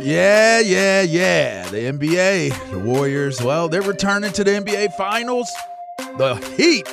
[0.00, 1.68] Yeah, yeah, yeah.
[1.68, 5.50] The NBA, the Warriors, well, they're returning to the NBA Finals.
[6.18, 6.88] The Heat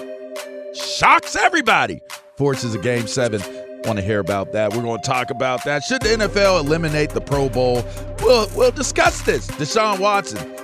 [0.75, 2.01] shocks everybody,
[2.37, 3.41] forces a game seven.
[3.85, 4.73] Want to hear about that?
[4.73, 5.83] We're going to talk about that.
[5.83, 7.83] Should the NFL eliminate the Pro Bowl?
[8.21, 9.47] We'll, we'll discuss this.
[9.47, 10.55] Deshaun Watson,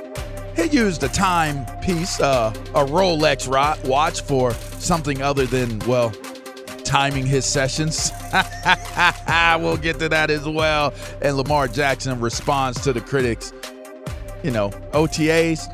[0.56, 3.48] he used a timepiece, uh, a Rolex
[3.84, 6.14] watch for something other than, well,
[6.88, 8.12] timing his sessions.
[9.60, 10.94] we'll get to that as well.
[11.22, 13.54] And Lamar Jackson responds to the critics,
[14.44, 15.68] you know, OTAs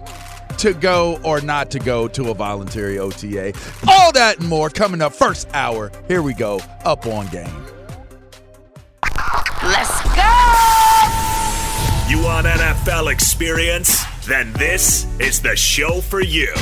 [0.58, 3.54] to go or not to go to a voluntary OTA.
[3.88, 5.92] All that and more coming up first hour.
[6.08, 6.60] Here we go.
[6.84, 7.66] Up on game.
[9.64, 10.34] Let's go!
[12.10, 14.04] You want NFL experience?
[14.26, 16.54] Then this is the show for you.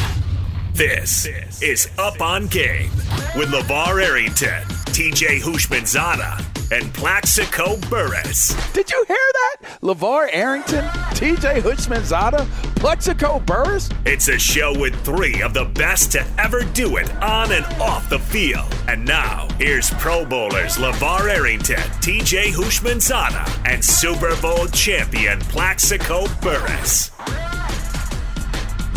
[0.81, 1.27] This
[1.61, 2.89] is Up on Game
[3.35, 8.55] with LeVar Arrington, TJ Houshmandzadeh, and Plaxico Burress.
[8.73, 9.79] Did you hear that?
[9.83, 10.83] LeVar Arrington,
[11.13, 12.47] TJ Houshmandzadeh,
[12.77, 13.91] Plaxico Burress?
[14.07, 18.09] It's a show with three of the best to ever do it on and off
[18.09, 18.75] the field.
[18.87, 27.11] And now, here's Pro Bowlers LeVar Arrington, TJ Houshmandzadeh, and Super Bowl champion Plaxico Burress.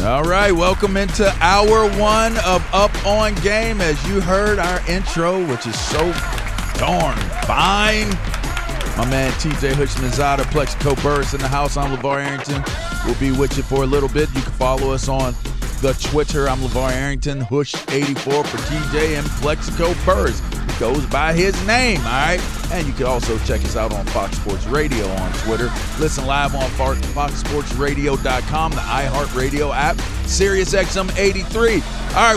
[0.05, 3.81] All right, welcome into hour one of Up on Game.
[3.81, 5.99] As you heard our intro, which is so
[6.79, 7.17] darn
[7.47, 8.11] fine.
[8.99, 11.79] My man TJ Houshmandzadeh, Plaxico Burress in the house.
[11.79, 12.63] I'm LeVar Arrington.
[13.07, 14.29] We'll be with you for a little bit.
[14.35, 15.35] You can follow us on
[15.85, 16.49] the Twitter.
[16.49, 20.41] I'm LeVar Arrington, Housh84 for TJ and Plaxico Burress.
[20.81, 22.41] Goes by his name, all right?
[22.73, 25.71] And you can also check us out on Fox Sports Radio on Twitter.
[26.01, 31.75] Listen live on foxsportsradio.com, the iHeartRadio app, SiriusXM 83.
[31.75, 31.81] All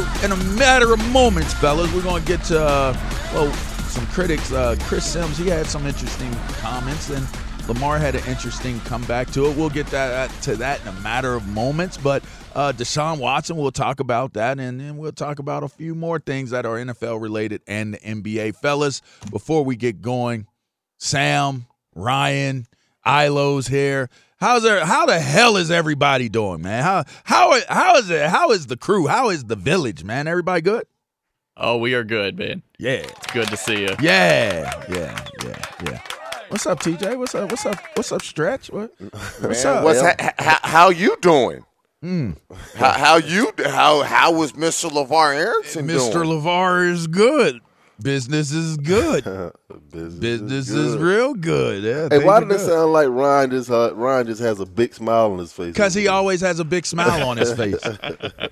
[0.01, 2.93] right, in a matter of moments, fellas, we're going to get to, uh,
[3.33, 4.51] well, some critics.
[4.51, 7.25] Uh, Chris Simms, he had some interesting comments, and
[7.67, 9.57] Lamar had an interesting comeback to it.
[9.57, 12.23] We'll get that to that in a matter of moments, but
[12.55, 16.17] uh, Deshaun Watson, we'll talk about that, and then we'll talk about a few more
[16.17, 18.55] things that are NFL related and the NBA.
[18.55, 20.47] Fellas, before we get going,
[20.97, 22.67] Sam, Ryan,
[23.05, 24.09] Ilo's here.
[24.39, 24.85] How's there?
[24.85, 26.83] How the hell is everybody doing, man?
[26.83, 28.29] How how how is it?
[28.29, 29.07] How is the crew?
[29.07, 30.27] How is the village, man?
[30.27, 30.85] Everybody good?
[31.57, 32.61] Oh, we are good, man.
[32.77, 32.91] Yeah.
[32.91, 33.95] It's good to see you.
[33.99, 34.71] Yeah.
[34.89, 35.25] Yeah.
[35.43, 35.65] Yeah.
[35.85, 36.16] Yeah.
[36.49, 37.17] What's up, TJ?
[37.17, 37.49] What's up?
[37.51, 37.77] What's up?
[37.95, 38.69] What's up, Stretch?
[38.71, 39.83] What, what's Man, up?
[39.83, 41.63] what's ha- ha- how you doing?
[42.01, 42.31] Hmm.
[42.75, 44.89] How, how you how how was Mr.
[44.89, 46.13] LeVar Arrington Mr.
[46.13, 46.29] doing?
[46.29, 47.59] LeVar is good.
[48.01, 49.23] Business is good.
[49.91, 51.83] Business, Business is, is real good.
[51.83, 54.94] Yeah, Hey, why did it sound like Ryan just uh, Ryan just has a big
[54.94, 55.73] smile on his face?
[55.73, 57.79] Because he always has a big smile on his face.
[57.83, 57.99] and,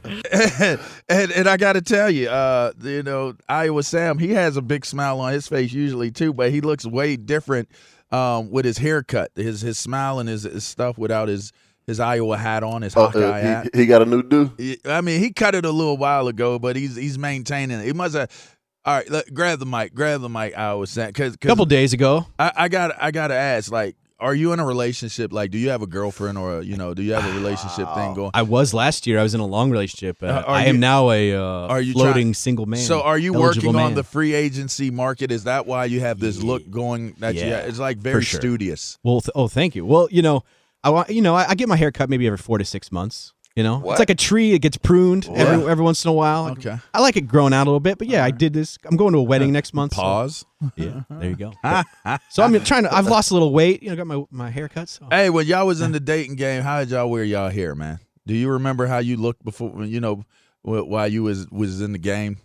[1.10, 4.62] and and I got to tell you, uh, you know, Iowa Sam, he has a
[4.62, 7.70] big smile on his face usually too, but he looks way different
[8.12, 11.52] um, with his haircut, his his smile and his, his stuff without his
[11.88, 13.70] his Iowa hat on, his Uh, Hawkeye uh, hat.
[13.74, 14.52] he, he got a new do.
[14.86, 17.86] I mean, he cut it a little while ago, but he's he's maintaining it.
[17.86, 18.55] He must have.
[18.86, 19.96] All right, look, grab the mic.
[19.96, 20.56] Grab the mic.
[20.56, 22.28] I was saying because A couple days ago.
[22.38, 25.34] I, I got I got to ask, like, are you in a relationship?
[25.34, 28.14] Like, do you have a girlfriend or you know, do you have a relationship thing
[28.14, 28.30] going?
[28.36, 29.20] I was last year.
[29.20, 30.22] I was in a long relationship.
[30.22, 32.80] Uh, Uh, are I am you- now a uh, Are you floating trying- single man.
[32.80, 35.32] So, are you eligible working on the free agency market?
[35.32, 37.16] Is that why you have this look going?
[37.20, 38.40] That you Yeah, it's like very sure.
[38.40, 39.00] studious.
[39.04, 39.84] Well, th- oh, thank you.
[39.86, 40.44] Well, you know,
[40.84, 42.92] I want you know, I, I get my hair cut maybe every four to six
[42.92, 43.34] months.
[43.56, 43.94] You know, What?
[43.94, 46.50] it's like a tree; it gets pruned every every once in a while.
[46.50, 46.78] Okay.
[46.94, 48.78] I like it growing out a little bit, but yeah, I did this.
[48.84, 49.94] I'm going to a wedding next month.
[49.94, 50.46] so- Pause.
[50.76, 51.54] yeah, there you go.
[52.30, 52.94] so I'm trying to.
[52.94, 53.82] I've lost a little weight.
[53.82, 54.90] You know, got my my haircut.
[54.90, 55.08] So.
[55.10, 58.00] Hey, when y'all was in the dating game, how did y'all wear y'all hair, man?
[58.28, 59.86] Do you remember how you looked before?
[59.86, 60.26] You know,
[60.64, 62.38] while you was was in the game.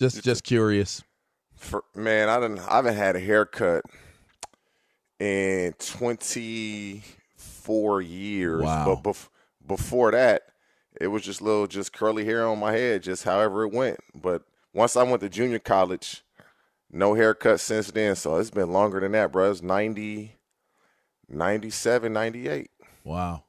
[0.00, 1.04] Just just curious.
[1.54, 2.58] For, man, I didn't.
[2.60, 3.84] I haven't had a haircut
[5.20, 7.02] in twenty
[7.36, 8.62] four years.
[8.62, 9.00] Wow.
[9.02, 9.28] But bef-
[9.66, 10.42] before that,
[11.00, 13.98] it was just little, just curly hair on my head, just however it went.
[14.14, 14.42] But
[14.72, 16.22] once I went to junior college,
[16.90, 18.16] no haircut since then.
[18.16, 19.50] So it's been longer than that, bro.
[19.50, 20.36] It's 90,
[21.28, 22.70] 97, 98.
[23.04, 23.44] Wow.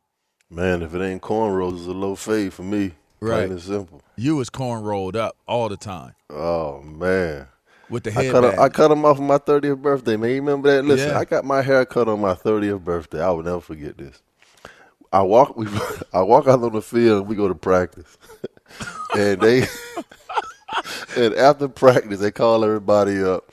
[0.50, 2.94] Man, if it ain't cornrows, it's a low fade for me.
[3.20, 3.48] Right.
[3.48, 4.02] Plain and simple.
[4.16, 7.48] You was corn rolled up all the time Oh man.
[7.90, 10.30] with the I cut, him, I cut him off on my 30th birthday, man.
[10.30, 10.86] You remember that?
[10.86, 11.20] Listen, Yeah.
[11.20, 13.22] I got my hair cut on my 30th birthday.
[13.22, 14.22] I will never forget this.
[15.12, 15.68] I walk, we,
[16.14, 17.20] I walk out on the field.
[17.22, 18.18] and We go to practice,
[19.16, 19.68] and they,
[21.18, 23.52] and after practice, they call everybody up,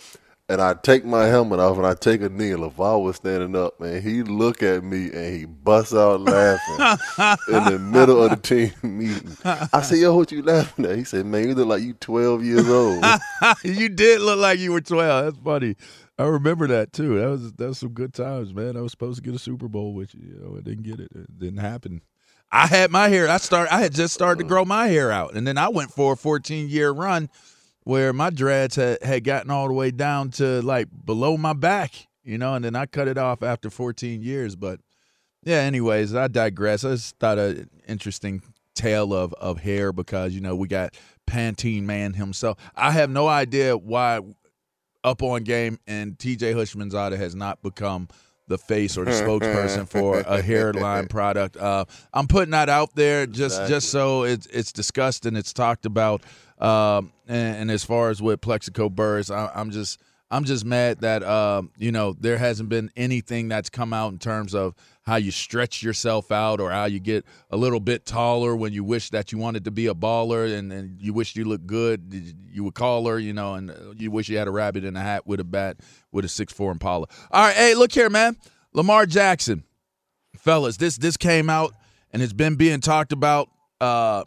[0.48, 2.50] and I take my helmet off and I take a knee.
[2.50, 4.02] And LeVar was standing up, man.
[4.02, 6.98] He look at me and he busts out laughing
[7.48, 9.36] in the middle of the team meeting.
[9.44, 12.44] I said, "Yo, what you laughing at?" He said, "Man, you look like you 12
[12.44, 13.02] years old."
[13.64, 15.24] you did look like you were 12.
[15.24, 15.76] That's funny.
[16.18, 17.18] I remember that too.
[17.18, 18.76] That was that was some good times, man.
[18.76, 20.22] I was supposed to get a Super Bowl with you.
[20.22, 21.10] You know, I didn't get it.
[21.14, 22.02] It didn't happen.
[22.52, 23.28] I had my hair.
[23.28, 23.68] I start.
[23.72, 26.16] I had just started to grow my hair out, and then I went for a
[26.16, 27.28] 14 year run
[27.82, 31.92] where my dreads had, had gotten all the way down to like below my back,
[32.22, 34.56] you know, and then I cut it off after 14 years.
[34.56, 34.80] But
[35.42, 36.84] yeah, anyways, I digress.
[36.84, 38.42] I just thought an interesting
[38.74, 40.94] tale of of hair because you know we got
[41.26, 42.58] Pantene Man himself.
[42.76, 44.20] I have no idea why
[45.04, 48.08] up on game and TJ Houshmandzadeh has not become
[48.48, 51.56] the face or the spokesperson for a hairline product.
[51.56, 55.86] Uh, I'm putting that out there just just so it's it's discussed and it's talked
[55.86, 56.22] about.
[56.58, 60.00] Um, and, and as far as with Plaxico Burress, I, I'm just
[60.34, 64.18] I'm just mad that um, you know there hasn't been anything that's come out in
[64.18, 68.56] terms of how you stretch yourself out or how you get a little bit taller
[68.56, 71.44] when you wish that you wanted to be a baller and, and you wish you
[71.44, 72.34] looked good.
[72.50, 74.96] You would call her, you know, and uh, you wish you had a rabbit in
[74.96, 75.76] a hat with a bat
[76.10, 77.06] with a six four Impala.
[77.30, 78.36] All right, hey, look here, man.
[78.72, 79.62] Lamar Jackson,
[80.36, 81.74] fellas, this this came out
[82.10, 83.50] and it's been being talked about.
[83.80, 84.24] Uh,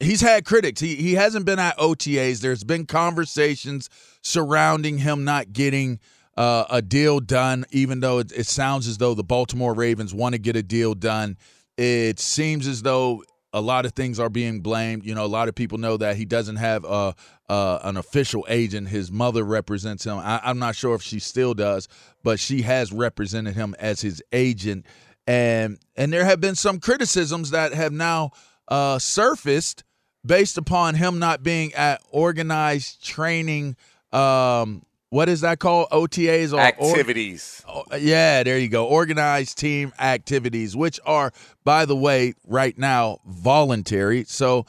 [0.00, 0.80] he's had critics.
[0.80, 2.40] He he hasn't been at OTAs.
[2.40, 3.88] There's been conversations
[4.22, 6.00] surrounding him not getting
[6.36, 10.34] uh, a deal done, even though it, it sounds as though the Baltimore Ravens want
[10.34, 11.36] to get a deal done.
[11.76, 15.04] It seems as though a lot of things are being blamed.
[15.04, 17.14] You know, a lot of people know that he doesn't have a,
[17.48, 18.88] uh, an official agent.
[18.88, 20.18] His mother represents him.
[20.18, 21.88] I, I'm not sure if she still does,
[22.22, 24.86] but she has represented him as his agent.
[25.26, 28.30] And and there have been some criticisms that have now
[28.68, 29.84] uh, surfaced
[30.24, 33.76] based upon him not being at organized training.
[34.12, 35.88] Um, what is that called?
[35.90, 37.64] OTAs or Activities.
[37.66, 38.86] Or, yeah, there you go.
[38.86, 41.32] Organized team activities, which are,
[41.64, 44.24] by the way, right now voluntary.
[44.24, 44.66] So,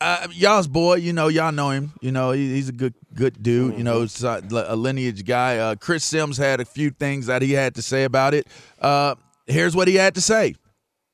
[0.00, 1.92] uh, y'all's boy, you know, y'all know him.
[2.00, 3.76] You know, he, he's a good, good dude.
[3.76, 5.58] You know, a, a lineage guy.
[5.58, 8.46] Uh, Chris Simms had a few things that he had to say about it.
[8.78, 9.16] Uh,
[9.46, 10.54] here's what he had to say.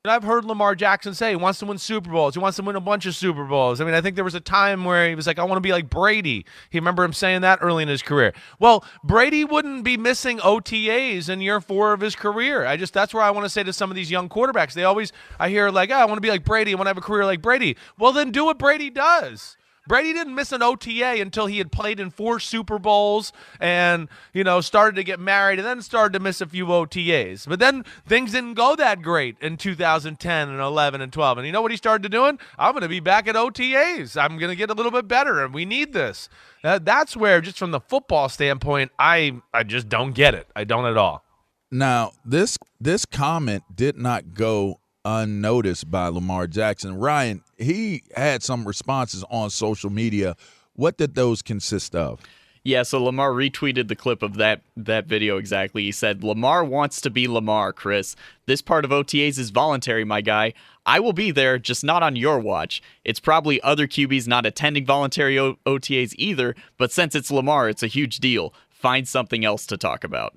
[0.05, 2.35] And I've heard Lamar Jackson say he wants to win Super Bowls.
[2.35, 3.81] He wants to win a bunch of Super Bowls.
[3.81, 5.61] I mean, I think there was a time where he was like, I want to
[5.61, 6.45] be like Brady.
[6.69, 8.31] He remember him saying that early in his career.
[8.59, 12.67] Well, Brady wouldn't be missing OTAs in year four of his career.
[12.67, 14.73] I just that's where I want to say to some of these young quarterbacks.
[14.73, 16.73] They always I hear like, oh, I want to be like Brady.
[16.73, 17.75] I want to have a career like Brady.
[17.97, 19.57] Well, then do what Brady does.
[19.87, 24.43] Brady didn't miss an OTA until he had played in four Super Bowls and, you
[24.43, 27.47] know, started to get married and then started to miss a few OTAs.
[27.47, 31.37] But then things didn't go that great in 2010 and 11 and 12.
[31.37, 32.39] And you know what he started doing?
[32.57, 34.19] I'm going to be back at OTAs.
[34.19, 36.29] I'm going to get a little bit better and we need this.
[36.63, 40.47] Uh, that's where just from the football standpoint, I I just don't get it.
[40.55, 41.23] I don't at all.
[41.71, 46.97] Now, this this comment did not go unnoticed by Lamar Jackson.
[46.97, 50.35] Ryan, he had some responses on social media.
[50.73, 52.19] What did those consist of?
[52.63, 55.83] Yeah, so Lamar retweeted the clip of that that video exactly.
[55.83, 58.15] He said, "Lamar wants to be Lamar, Chris.
[58.47, 60.53] This part of OTAs is voluntary, my guy.
[60.83, 62.81] I will be there, just not on your watch.
[63.03, 67.83] It's probably other QBs not attending voluntary o- OTAs either, but since it's Lamar, it's
[67.83, 68.51] a huge deal.
[68.71, 70.33] Find something else to talk about."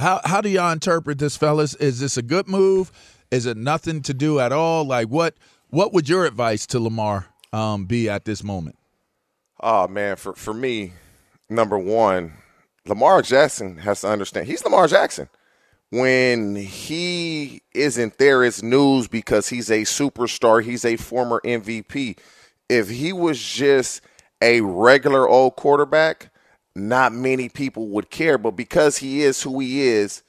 [0.00, 1.76] How how do y'all interpret this, fellas?
[1.76, 2.90] Is this a good move?
[3.30, 4.84] Is it nothing to do at all?
[4.84, 5.36] Like what
[5.70, 8.76] what would your advice to Lamar um, be at this moment?
[9.60, 10.92] Oh man, for for me,
[11.48, 12.34] number one,
[12.86, 15.28] Lamar Jackson has to understand he's Lamar Jackson.
[15.90, 20.62] When he isn't there, it's news because he's a superstar.
[20.62, 22.18] He's a former MVP.
[22.68, 24.02] If he was just
[24.42, 26.30] a regular old quarterback,
[26.74, 28.36] not many people would care.
[28.36, 30.22] But because he is who he is,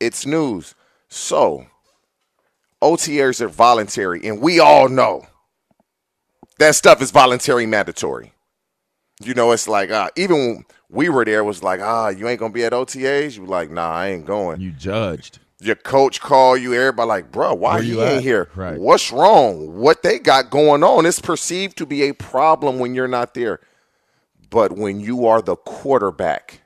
[0.00, 0.74] it's news.
[1.08, 1.66] So
[2.82, 5.26] OTAs are voluntary, and we all know
[6.58, 8.32] that stuff is voluntary mandatory.
[9.22, 12.28] You know, it's like uh, even when we were there, it was like, ah, you
[12.28, 13.36] ain't gonna be at OTAs.
[13.36, 14.60] You like, nah, I ain't going.
[14.60, 15.38] You judged.
[15.58, 16.74] Your coach call you.
[16.74, 18.50] Everybody like, bro, why Where you you ain't here?
[18.54, 18.78] Right.
[18.78, 19.78] What's wrong?
[19.78, 21.06] What they got going on?
[21.06, 23.60] It's perceived to be a problem when you're not there.
[24.50, 26.60] But when you are the quarterback,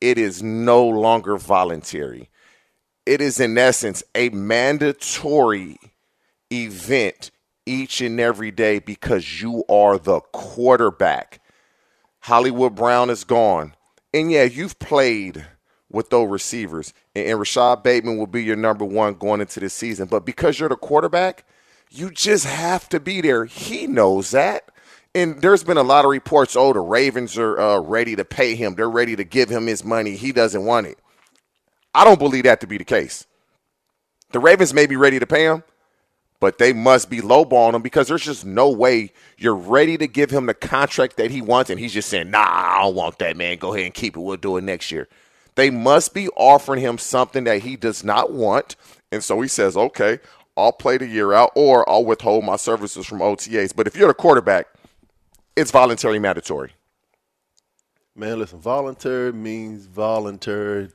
[0.00, 2.28] it is no longer voluntary.
[3.04, 5.78] It is, in essence, a mandatory
[6.52, 7.30] event
[7.66, 11.40] each and every day because you are the quarterback.
[12.20, 13.74] Hollywood Brown is gone.
[14.14, 15.46] And yeah, you've played
[15.90, 20.08] with those receivers, and, Rashod Bateman will be your number one going into this season.
[20.08, 21.44] But because you're the quarterback,
[21.90, 23.44] you just have to be there.
[23.44, 24.70] He knows that.
[25.14, 28.54] And there's been a lot of reports oh, the Ravens are uh, ready to pay
[28.54, 30.16] him, they're ready to give him his money.
[30.16, 30.98] He doesn't want it.
[31.94, 33.26] I don't believe that to be the case.
[34.32, 35.62] The Ravens may be ready to pay him,
[36.40, 40.30] but they must be lowballing him because there's just no way you're ready to give
[40.30, 43.36] him the contract that he wants, and he's just saying, "Nah, I don't want that,
[43.36, 43.58] man.
[43.58, 44.20] Go ahead and keep it.
[44.20, 45.06] We'll do it next year."
[45.54, 48.74] They must be offering him something that he does not want,
[49.12, 50.18] and so he says, "Okay,
[50.56, 54.08] I'll play the year out, or I'll withhold my services from OTAs." But if you're
[54.08, 54.66] the quarterback,
[55.54, 56.72] it's voluntary mandatory.
[58.16, 60.90] Man, listen, voluntary means voluntary,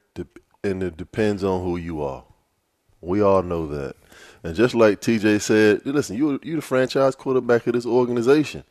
[0.63, 2.23] and it depends on who you are.
[3.01, 3.95] We all know that.
[4.43, 8.63] And just like TJ said, listen, you you the franchise quarterback of this organization.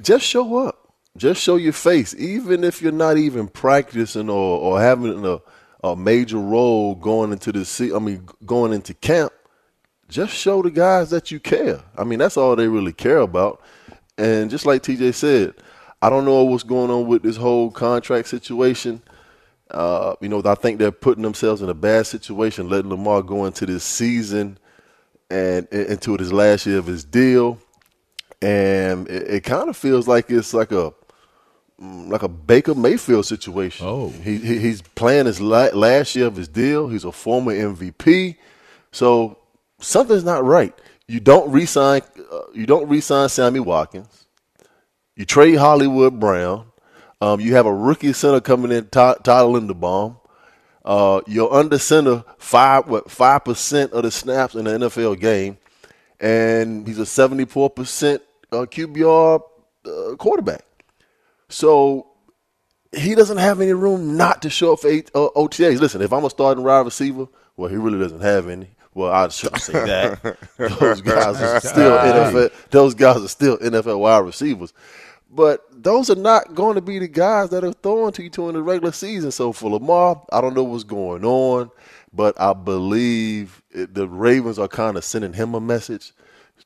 [0.00, 0.86] Just show up.
[1.16, 5.40] Just show your face, even if you're not even practicing or, or having a,
[5.82, 9.32] a major role going into the se- I mean, going into camp.
[10.08, 11.80] Just show the guys that you care.
[11.96, 13.62] I mean, that's all they really care about.
[14.18, 15.54] And just like TJ said,
[16.02, 19.02] I don't know what's going on with this whole contract situation.
[19.70, 23.46] Uh, you know, I think they're putting themselves in a bad situation, letting Lamar go
[23.46, 24.58] into this season
[25.30, 27.58] and into his last year of his deal,
[28.40, 30.92] and it, it kind of feels like it's like a
[31.82, 33.86] mm, like a Baker Mayfield situation.
[33.86, 34.10] Oh.
[34.10, 36.88] he, he he's playing his la- last year of his deal.
[36.88, 38.36] He's a former MVP,
[38.92, 39.38] so
[39.80, 40.72] something's not right.
[41.08, 42.02] You don't resign.
[42.30, 44.26] Uh, you don't resign Sammy Watkins.
[45.16, 46.66] You trade Hollywood Brown.
[47.20, 50.18] Um, you have a rookie center coming in, Ty- Tyler Linderbaum.
[50.84, 55.58] Uh, you're under center five what five percent of the snaps in the NFL game,
[56.20, 59.42] and he's a seventy four percent uh, QBR
[59.86, 60.62] uh, quarterback.
[61.48, 62.06] So
[62.94, 65.80] he doesn't have any room not to show up for eight, uh, OTAs.
[65.80, 68.68] Listen, if I'm a starting wide receiver, well, he really doesn't have any.
[68.94, 72.52] Well, I should say that those guys are still NFL.
[72.70, 74.72] Those guys are still NFL wide receivers,
[75.30, 78.48] but those are not going to be the guys that are throwing to you to
[78.48, 79.30] in the regular season.
[79.30, 81.70] So for Lamar, I don't know what's going on,
[82.12, 86.12] but I believe the Ravens are kind of sending him a message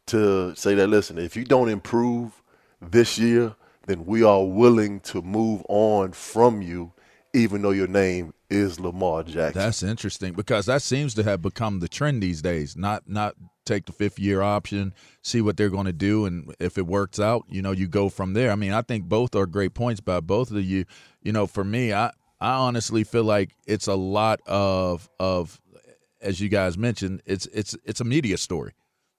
[0.07, 2.43] to say that listen, if you don't improve
[2.81, 3.55] this year,
[3.87, 6.93] then we are willing to move on from you,
[7.35, 9.61] even though your name is Lamar Jackson.
[9.61, 12.77] That's interesting because that seems to have become the trend these days.
[12.77, 13.35] Not not
[13.71, 17.21] take the fifth year option, see what they're going to do, and if it works
[17.21, 18.51] out, you know, you go from there.
[18.51, 20.85] I mean, I think both are great points by both of you.
[21.23, 25.61] You know, for me, I I honestly feel like it's a lot of of
[26.21, 28.73] as you guys mentioned, it's it's it's a media story.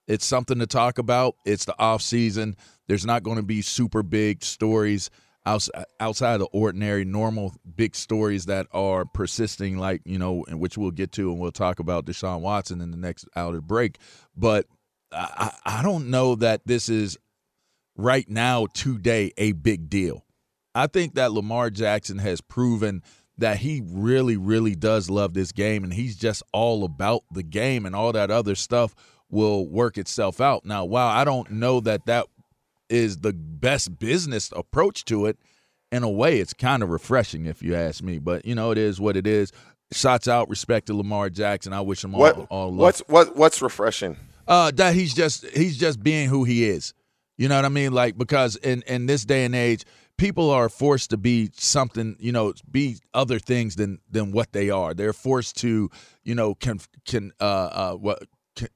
[0.07, 1.35] It's something to talk about.
[1.45, 2.55] It's the off season.
[2.87, 5.09] There's not going to be super big stories
[5.45, 10.91] outside of ordinary, normal big stories that are persisting, like you know, and which we'll
[10.91, 13.97] get to, and we'll talk about Deshaun Watson in the next out of break.
[14.35, 14.67] But
[15.11, 17.17] I, I don't know that this is
[17.95, 20.25] right now today a big deal.
[20.73, 23.03] I think that Lamar Jackson has proven
[23.37, 27.85] that he really, really does love this game, and he's just all about the game,
[27.85, 28.93] and all that other stuff
[29.29, 30.65] will work itself out.
[30.65, 32.27] Now, while I don't know that that
[32.91, 35.37] is the best business approach to it,
[35.91, 38.17] in a way, it's kind of refreshing if you ask me.
[38.19, 39.51] But you know, it is what it is.
[39.93, 41.73] Shots out, respect to Lamar Jackson.
[41.73, 44.17] I wish him what, all, all What's what what's refreshing?
[44.47, 46.93] Uh, that he's just he's just being who he is.
[47.37, 47.91] You know what I mean?
[47.91, 49.83] Like because in in this day and age,
[50.17, 54.69] people are forced to be something, you know, be other things than than what they
[54.69, 54.93] are.
[54.93, 55.89] They're forced to,
[56.23, 58.23] you know, can can uh uh what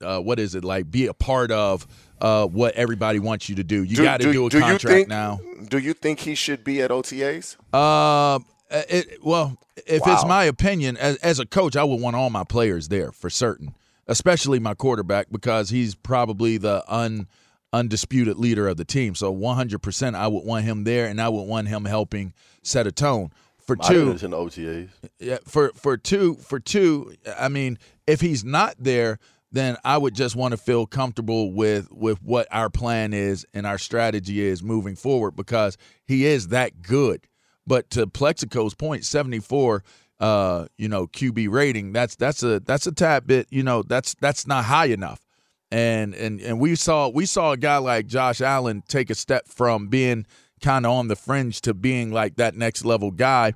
[0.02, 0.90] uh, what is it like?
[0.90, 1.88] Be a part of
[2.22, 3.84] uh, what everybody wants you to do.
[3.84, 5.40] You got to do, do, a contract think, now.
[5.68, 7.58] Do you think he should be at OTAs?
[7.74, 8.40] Uh,
[8.72, 10.14] it, well, if wow.
[10.14, 13.30] it's my opinion, as, as a coach, I would want all my players there for
[13.30, 13.76] certain,
[14.08, 17.28] especially my quarterback because he's probably the un
[17.74, 19.16] undisputed leader of the team.
[19.16, 22.92] So 100%, I would want him there, and I would want him helping set a
[22.92, 23.32] tone.
[23.66, 24.90] For two, in OTAs.
[25.18, 27.16] Yeah, for for two, for two.
[27.40, 29.18] I mean, if he's not there,
[29.56, 33.66] then I would just want to feel comfortable with with what our plan is and
[33.66, 37.28] our strategy is moving forward because he is that good.
[37.68, 39.84] But to Plaxico's point, 74
[40.18, 44.16] uh, you know, QB rating, that's that's a that's a tad bit, you know, that's
[44.22, 45.26] that's not high enough
[45.72, 49.48] and and and we saw we saw a guy like Josh Allen take a step
[49.48, 50.26] from being
[50.62, 53.54] kind of on the fringe to being like that next level guy.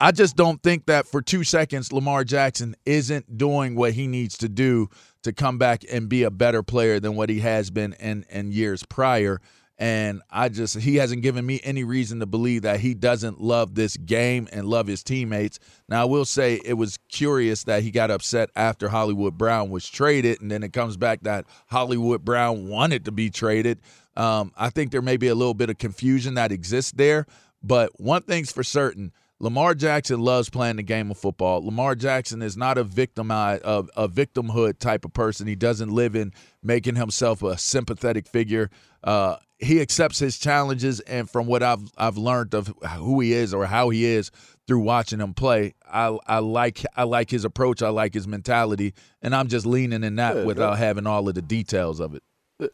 [0.00, 4.38] I just don't think that for two seconds Lamar Jackson isn't doing what he needs
[4.38, 4.88] to do
[5.28, 8.52] to come back and be a better player than what he has been in in
[8.52, 9.40] years prior.
[9.80, 13.76] And I just, he hasn't given me any reason to believe that he doesn't love
[13.76, 15.60] this game and love his teammates.
[15.88, 19.88] Now, I will say it was curious that he got upset after Hollywood Brown was
[19.88, 20.40] traded.
[20.40, 23.78] And then it comes back that Hollywood Brown wanted to be traded.
[24.16, 27.26] Um, I think there may be a little bit of confusion that exists there.
[27.62, 31.64] But one thing's for certain Lamar Jackson loves playing the game of football.
[31.64, 33.60] Lamar Jackson is not a victim a,
[33.96, 35.46] a victimhood type of person.
[35.46, 38.68] He doesn't live in making himself a sympathetic figure.
[39.04, 43.54] Uh, he accepts his challenges, and from what I've I've learned of who he is
[43.54, 44.30] or how he is
[44.66, 47.82] through watching him play, I I like I like his approach.
[47.82, 51.34] I like his mentality, and I'm just leaning in that yeah, without having all of
[51.34, 52.22] the details of it.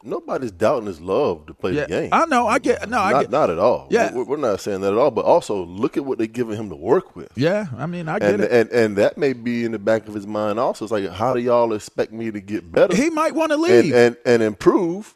[0.03, 2.09] Nobody's doubting his love to play yeah, the game.
[2.11, 2.47] I know.
[2.47, 2.89] I get.
[2.89, 3.31] No, I not, get.
[3.31, 3.87] Not at all.
[3.91, 5.11] Yeah, we're, we're, not saying that at all.
[5.11, 7.31] But also, look at what they're giving him to work with.
[7.35, 8.51] Yeah, I mean, I get and, it.
[8.51, 10.85] And and that may be in the back of his mind also.
[10.85, 12.95] It's like, how do y'all expect me to get better?
[12.95, 15.15] He might want to leave and, and, and improve.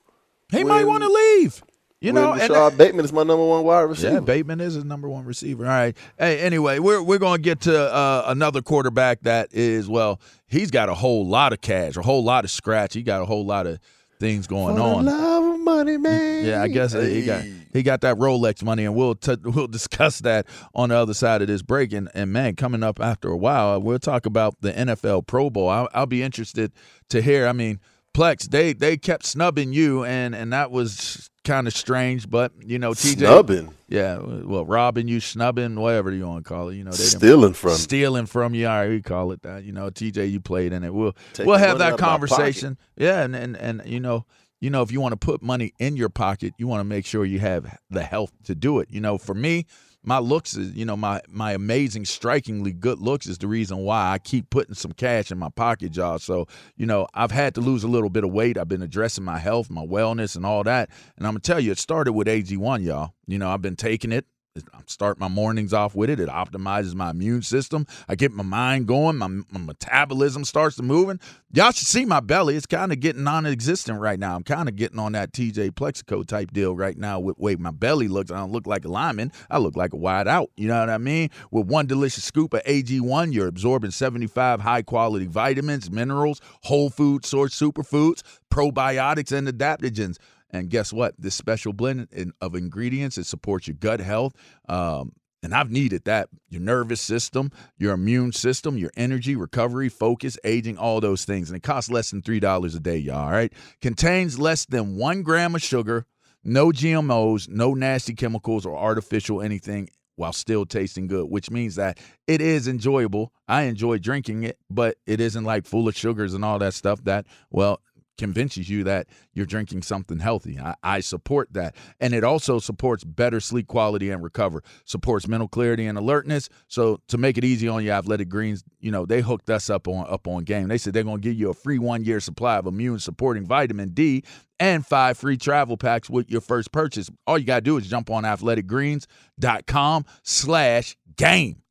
[0.52, 1.64] He when, might want to leave.
[2.00, 4.14] You know, and Rashod Bateman is my number one wide receiver.
[4.14, 5.66] Yeah, Bateman is his number one receiver.
[5.66, 5.98] All right.
[6.18, 10.70] Hey, anyway, we're we're going to get to uh, another quarterback that is well, he's
[10.70, 12.94] got a whole lot of cash, a whole lot of scratch.
[12.94, 13.80] He got a whole lot of
[14.20, 15.06] things going For on.
[15.06, 16.46] love of money, man.
[16.46, 17.14] Yeah, I guess hey.
[17.14, 20.96] he got he got that Rolex money, and we'll t- we'll discuss that on the
[20.96, 21.94] other side of this break.
[21.94, 25.70] And, and man, coming up after a while, we'll talk about the NFL Pro Bowl.
[25.70, 26.72] I'll, I'll be interested
[27.10, 27.48] to hear.
[27.48, 27.80] I mean,
[28.14, 32.30] Plex, they they kept snubbing you, and and that was kind of strange.
[32.30, 36.70] But you know, TJ snubbing, yeah, well, robbing you, snubbing, whatever you want to call
[36.70, 36.76] it.
[36.76, 38.68] You know, they stealing from stealing from you.
[38.68, 39.64] All right, we call it that.
[39.64, 40.94] You know, TJ, you played in it.
[40.94, 42.78] We'll Take we'll have that conversation.
[42.96, 44.26] Yeah, and and and you know.
[44.62, 47.06] You know, if you want to put money in your pocket, you want to make
[47.06, 48.90] sure you have the health to do it.
[48.92, 49.66] You know, for me,
[50.04, 54.12] my looks is you know my my amazing strikingly good looks is the reason why
[54.12, 56.20] I keep putting some cash in my pocket y'all.
[56.20, 58.58] So you know I've had to lose a little bit of weight.
[58.58, 60.90] I've been addressing my health my wellness and all that.
[61.18, 63.14] And I'm gonna tell you it started with AG1 y'all.
[63.28, 64.26] You know I've been taking it
[64.74, 66.20] I start my mornings off with it.
[66.20, 67.86] It optimizes my immune system.
[68.08, 69.18] I get my mind going.
[69.18, 71.20] My, my metabolism starts to moving.
[71.52, 72.56] Y'all should see my belly.
[72.56, 74.36] It's kind of getting non-existent right now.
[74.36, 77.20] I'm kind of getting on that TJ Plaxico type deal right now.
[77.20, 79.32] With way my belly looks, I don't look like a lineman.
[79.50, 80.52] I look like a wide out.
[80.56, 81.30] You know what I mean?
[81.52, 87.58] With one delicious scoop of AG1, you're absorbing 75 high-quality vitamins, minerals, whole food source
[87.60, 90.18] superfoods, probiotics, and adaptogens.
[90.52, 91.16] And guess what?
[91.18, 92.08] This special blend
[92.42, 94.34] of ingredients it supports your gut health.
[94.68, 96.30] Um, and I've needed that.
[96.50, 101.50] Your nervous system, your immune system, your energy, recovery, focus, aging, all those things.
[101.50, 103.26] And it costs less than $3 a day, y'all.
[103.26, 103.54] All right.
[103.82, 106.06] Contains less than one gram of sugar,
[106.44, 111.98] no GMOs, no nasty chemicals or artificial anything while still tasting good, which means that
[112.28, 113.32] it is enjoyable.
[113.48, 117.02] I enjoy drinking it, but it isn't like full of sugars and all that stuff
[117.06, 117.80] that, well,
[118.20, 120.60] convinces you that you're drinking something healthy.
[120.60, 121.76] I, I, support that.
[122.00, 126.50] And it also supports better sleep quality and recover, supports mental clarity and alertness.
[126.68, 129.88] So to make it easy on you, Athletic Greens, you know, they hooked us up
[129.88, 130.68] on up on game.
[130.68, 133.90] They said they're gonna give you a free one year supply of immune supporting vitamin
[133.90, 134.24] D
[134.60, 137.10] and five free travel packs with your first purchase.
[137.26, 141.62] All you gotta do is jump on athleticgreens.com slash game.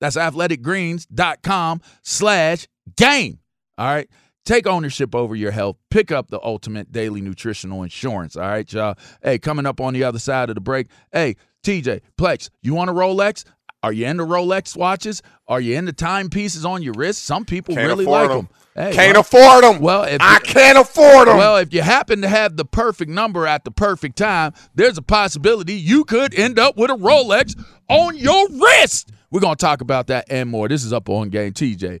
[0.00, 3.38] That's athleticgreens.com slash game.
[3.76, 4.08] All right.
[4.44, 5.76] Take ownership over your health.
[5.90, 8.36] Pick up the ultimate daily nutritional insurance.
[8.36, 8.96] All right, y'all.
[9.22, 10.88] Hey, coming up on the other side of the break.
[11.12, 13.44] Hey, TJ, Plex, you want a Rolex?
[13.82, 15.22] Are you into Rolex watches?
[15.48, 17.24] Are you into timepieces on your wrist?
[17.24, 18.36] Some people Can't really like them.
[18.38, 18.48] them.
[18.74, 19.80] Hey, Can't well- afford them.
[19.80, 21.36] Well, if I you- can't afford them.
[21.38, 25.02] Well, if you happen to have the perfect number at the perfect time, there's a
[25.02, 29.10] possibility you could end up with a Rolex on your wrist.
[29.30, 30.68] We're going to talk about that and more.
[30.68, 31.52] This is Up On Game.
[31.52, 32.00] TJ,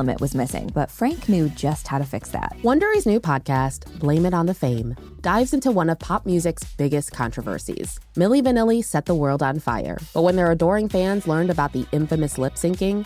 [0.19, 2.55] was missing, but Frank knew just how to fix that.
[2.63, 7.11] Wondery's new podcast, Blame It on the Fame, dives into one of pop music's biggest
[7.11, 7.99] controversies.
[8.15, 11.85] Milli Vanilli set the world on fire, but when their adoring fans learned about the
[11.91, 13.05] infamous lip syncing,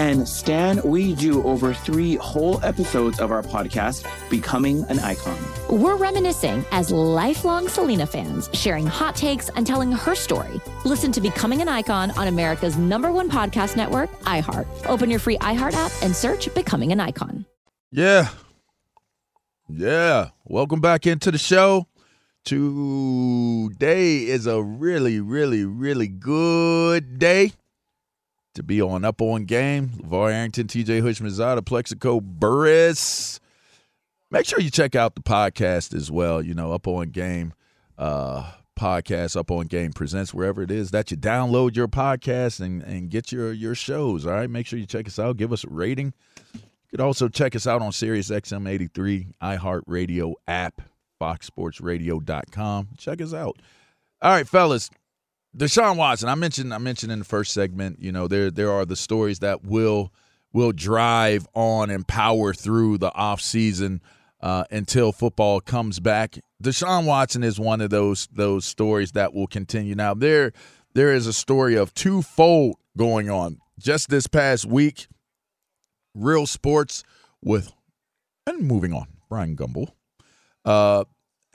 [0.00, 5.36] And Stan, we do over three whole episodes of our podcast, Becoming an Icon.
[5.68, 10.58] We're reminiscing as lifelong Selena fans, sharing hot takes and telling her story.
[10.86, 14.66] Listen to Becoming an Icon on America's number one podcast network, iHeart.
[14.86, 17.44] Open your free iHeart app and search Becoming an Icon.
[17.92, 18.30] Yeah.
[19.68, 20.30] Yeah.
[20.46, 21.88] Welcome back into the show.
[22.46, 27.52] Today is a really, really, really good day
[28.54, 29.88] to be on Up On Game.
[30.00, 33.40] LeVar Arrington, TJ Houshmandzadeh, Plaxico Burress.
[34.30, 36.42] Make sure you check out the podcast as well.
[36.42, 37.52] You know, Up On Game
[37.98, 42.82] uh, podcast, Up On Game presents wherever it is that you download your podcast and,
[42.82, 44.26] and get your, your shows.
[44.26, 44.50] All right.
[44.50, 45.36] Make sure you check us out.
[45.36, 46.12] Give us a rating.
[46.54, 50.82] You could also check us out on Sirius XM 83 iHeartRadio app.
[51.20, 52.88] foxsportsradio.com.
[52.98, 53.56] Check us out.
[54.22, 54.90] All right, fellas.
[55.56, 58.84] Deshaun Watson, I mentioned I mentioned in the first segment, you know, there there are
[58.84, 60.12] the stories that will
[60.52, 64.00] will drive on and power through the offseason
[64.40, 66.38] uh, until football comes back.
[66.62, 69.94] Deshaun Watson is one of those those stories that will continue.
[69.94, 70.52] Now there
[70.94, 73.58] there is a story of twofold going on.
[73.78, 75.08] Just this past week,
[76.14, 77.02] real sports
[77.42, 77.72] with
[78.46, 79.88] and moving on, Bryant Gumbel.
[80.64, 81.04] Uh,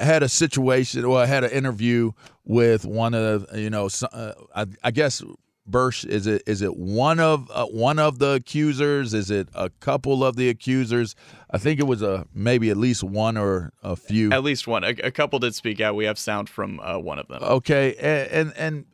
[0.04, 2.12] had a situation or I had an interview
[2.44, 5.24] with one of you know uh, I, I, guess
[5.66, 9.14] Bursch is it is it one of uh, one of the accusers?
[9.14, 11.16] Is it a couple of the accusers?
[11.50, 14.32] I think it was a maybe at least one or a few.
[14.32, 14.84] At least one.
[14.84, 15.96] A, a couple did speak out.
[15.96, 17.42] We have sound from uh, one of them.
[17.42, 18.86] Okay and, and and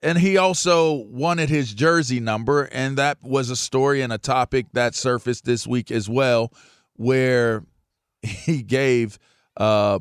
[0.00, 4.66] and he also wanted his jersey number and that was a story and a topic
[4.72, 6.52] that surfaced this week as well
[6.94, 7.64] where
[8.22, 9.18] he gave
[9.58, 9.98] uh,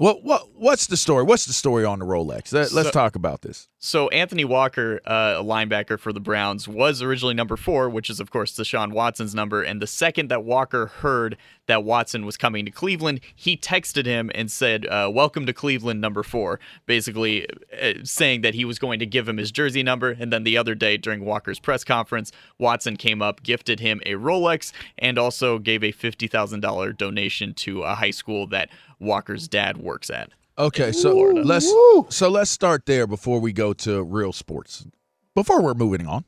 [0.00, 1.24] what what what's the story?
[1.24, 2.54] What's the story on the Rolex?
[2.54, 3.68] Let, us talk about this.
[3.78, 8.18] So Anthony Walker, uh, a linebacker for the Browns, was originally number four, which is
[8.18, 9.62] of course Deshaun Watson's number.
[9.62, 14.30] And the second that Walker heard that Watson was coming to Cleveland, he texted him
[14.34, 17.46] and said, uh, "Welcome to Cleveland, number four," basically
[17.78, 20.16] uh, saying that he was going to give him his jersey number.
[20.18, 24.14] And then the other day during Walker's press conference, Watson came up, gifted him a
[24.14, 29.48] Rolex, and also gave a fifty thousand dollar donation to a high school that Walker's
[29.48, 30.30] dad works at.
[30.58, 31.42] Okay, so Florida.
[31.42, 31.72] let's
[32.10, 34.86] so let's start there before we go to real sports.
[35.34, 36.24] Before we're moving on,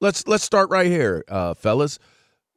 [0.00, 1.98] let's let's start right here, uh, fellas.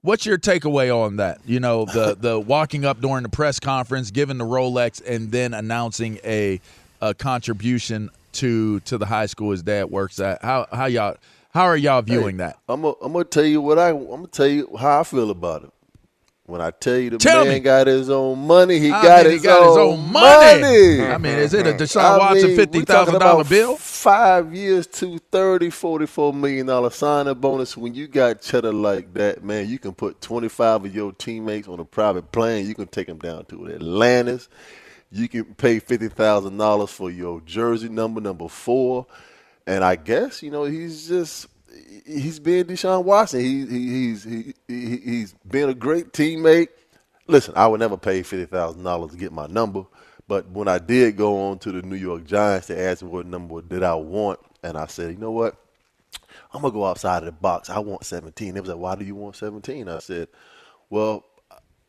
[0.01, 1.39] What's your takeaway on that?
[1.45, 5.53] You know, the the walking up during the press conference, giving the Rolex, and then
[5.53, 6.59] announcing a
[6.99, 10.41] a contribution to to the high school his dad works at.
[10.41, 11.15] How how y'all
[11.53, 12.59] how are y'all viewing hey, that?
[12.67, 15.29] I'm gonna I'm gonna tell you what I I'm gonna tell you how I feel
[15.29, 15.71] about it.
[16.45, 17.60] When I tell you the tell man me.
[17.62, 20.62] got his own money, he, I got, mean, his, he got own his own money.
[20.62, 21.01] money.
[21.01, 23.77] I mean, is it a Deshaun I Watson mean, fifty we talking thousand dollar bill?
[23.77, 27.77] Five years, two thirty, forty-four million dollar signing bonus.
[27.77, 31.69] When you got cheddar like that, man, you can put twenty five of your teammates
[31.69, 32.67] on a private plane.
[32.67, 34.49] You can take them down to Atlantis.
[35.12, 39.06] You can pay fifty thousand dollars for your jersey number, number four.
[39.65, 41.47] And I guess you know he's just
[42.05, 43.41] he's being Deshaun Watson.
[43.41, 46.69] He, he he's he, he he's been a great teammate
[47.27, 49.86] listen, I would never pay fifty thousand dollars to get my number.
[50.27, 53.62] But when I did go on to the New York Giants, asked me what number
[53.62, 55.57] did I want, and I said, you know what,
[56.53, 57.69] I'm gonna go outside of the box.
[57.69, 58.53] I want 17.
[58.53, 59.89] They was like, why do you want 17?
[59.89, 60.29] I said,
[60.89, 61.25] well,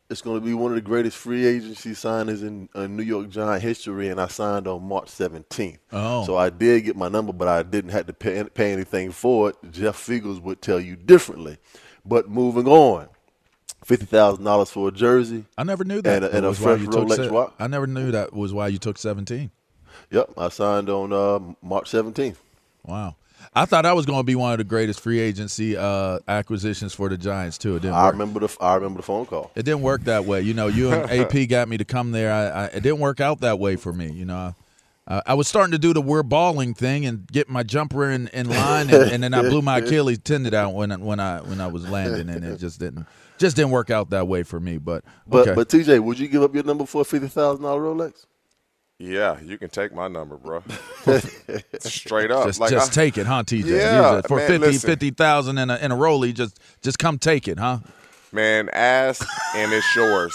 [0.09, 3.29] it's going to be one of the greatest free agency signings in uh, New York
[3.29, 5.79] Giant history, and I signed on March 17th.
[5.91, 6.25] Oh.
[6.25, 9.49] So I did get my number, but I didn't have to pay, pay anything for
[9.49, 9.55] it.
[9.71, 11.57] Jeff Feagles would tell you differently.
[12.05, 13.07] But moving on,
[13.83, 15.45] fifty thousand dollars for a jersey.
[15.57, 16.23] I never knew that.
[16.23, 17.53] And a, and a fresh Rolex se- watch.
[17.57, 19.49] I never knew that was why you took seventeen.
[20.11, 22.39] Yep, I signed on uh, March seventeenth.
[22.85, 23.15] Wow.
[23.53, 26.93] I thought I was going to be one of the greatest free agency uh, acquisitions
[26.93, 27.75] for the Giants too.
[27.75, 27.95] It didn't.
[27.95, 28.13] I work.
[28.13, 29.51] remember the I remember the phone call.
[29.55, 30.41] It didn't work that way.
[30.41, 32.31] You know, you and AP got me to come there.
[32.31, 34.11] I, I, it didn't work out that way for me.
[34.11, 34.55] You know,
[35.07, 38.27] uh, I was starting to do the we're balling thing and get my jumper in,
[38.29, 41.61] in line, and, and then I blew my Achilles tendon out when when I when
[41.61, 43.05] I was landing, and it just didn't
[43.37, 44.77] just didn't work out that way for me.
[44.77, 47.81] But but but TJ, would you give up your number for a fifty thousand dollar
[47.81, 48.25] Rolex?
[48.97, 50.63] Yeah, you can take my number, bro.
[51.79, 53.65] Straight up, just, like just I, take it, huh, TJ?
[53.65, 54.89] Yeah, for man, 50 listen.
[54.89, 57.79] 50,000 in a in a rollie, just just come take it, huh?
[58.31, 60.33] Man, ask and it's yours,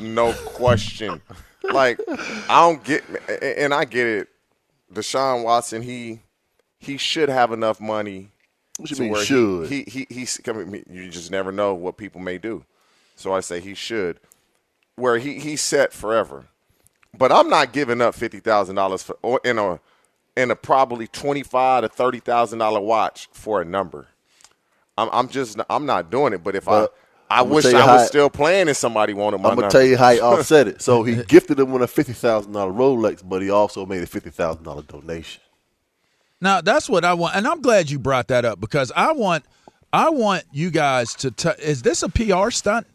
[0.00, 1.22] no question.
[1.62, 2.00] Like
[2.48, 3.04] I don't get,
[3.42, 4.28] and I get it.
[4.92, 6.20] Deshaun Watson, he
[6.78, 8.30] he should have enough money.
[8.78, 9.68] What you to mean where he- should?
[9.68, 12.64] He he he's I mean, you just never know what people may do.
[13.16, 14.20] So I say he should.
[14.94, 16.46] Where he he's set forever.
[17.18, 19.80] But I'm not giving up fifty thousand dollars for or in a
[20.36, 24.06] in a probably twenty five to thirty thousand dollar watch for a number.
[24.96, 26.44] I'm I'm just I'm not doing it.
[26.44, 26.94] But if But
[27.30, 29.62] I I I'ma wish I how- was still playing and somebody wanted my I'm gonna
[29.62, 29.72] number.
[29.72, 30.80] tell you how he offset it.
[30.80, 34.06] So he gifted him with a fifty thousand dollar Rolex, but he also made a
[34.06, 35.42] fifty thousand dollar donation.
[36.40, 39.44] Now that's what I want, and I'm glad you brought that up because I want,
[39.92, 41.32] I want you guys to.
[41.32, 42.86] T- is this a PR stunt?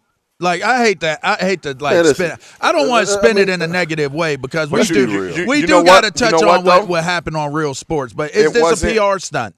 [0.44, 1.20] Like I hate that.
[1.24, 2.30] I hate to like Man, spin.
[2.32, 4.84] listen, I don't want to uh, I spin it in a negative way because we
[4.84, 5.10] do.
[5.10, 6.22] you- you- we you do got to what?
[6.22, 6.86] You touch know on what, what, though?
[6.86, 8.14] what happened on Real Sports.
[8.14, 9.56] But is It this a PR stunt?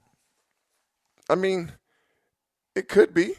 [1.28, 1.72] I mean,
[2.74, 3.34] it could be.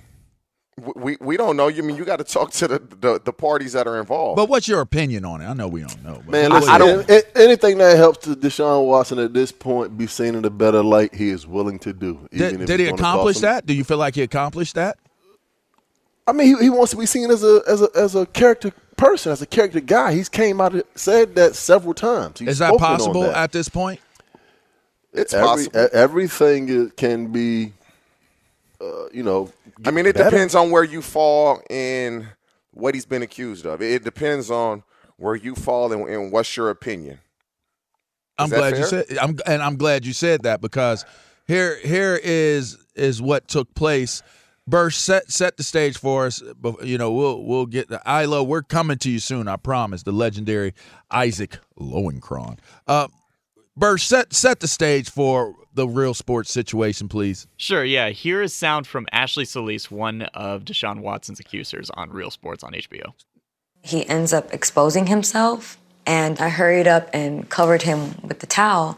[0.80, 1.70] We we, we don't know.
[1.70, 4.36] You mean you got to talk to the, the the parties that are involved.
[4.36, 5.48] But what's your opinion on it?
[5.48, 6.22] I know we don't know.
[6.24, 9.34] but- Man, I- listen, I don't- a- a- anything that helps to Deshaun Watson at
[9.34, 12.28] this point be seen in a better light, he is willing to do.
[12.32, 13.66] even did if did he accomplish that?
[13.66, 14.98] Do you feel like he accomplished that?
[16.28, 18.72] I mean, he, he wants to be seen as a as a as a character
[18.98, 20.14] person, as a character guy.
[20.14, 22.40] He's came out and said that several times.
[22.40, 23.36] He's Is that possible that.
[23.38, 24.02] at this point?
[25.14, 25.88] It's Every- possible.
[25.94, 27.74] everything can be,
[28.82, 29.52] uh, you know.
[29.86, 30.30] I mean, it better.
[30.30, 32.28] depends on where you fall in
[32.72, 33.82] what he's been accused of.
[33.82, 34.84] It depends on
[35.16, 37.20] where you fall and, and what's your opinion.
[38.38, 41.04] I'm Is that glad you said I'm and I'm glad you said that because
[41.48, 44.22] here here is is what took place.
[44.68, 46.44] Bursch set set the stage for us.
[46.84, 48.44] You know, we'll we'll get the Ilo.
[48.44, 49.48] We're coming to you soon.
[49.48, 50.04] I promise.
[50.04, 50.74] The legendary
[51.10, 52.60] Isaac Lowenkron.
[52.86, 53.08] Uh,
[53.78, 57.48] Bursch set set the stage for the real sports situation, please.
[57.58, 58.10] Sure, yeah.
[58.10, 62.74] Here is sound from Ashley Solis, one of Deshaun Watson's accusers on Real Sports on
[62.74, 63.14] HBO.
[63.82, 68.98] he ends up exposing himself and i hurried up and covered him with the towel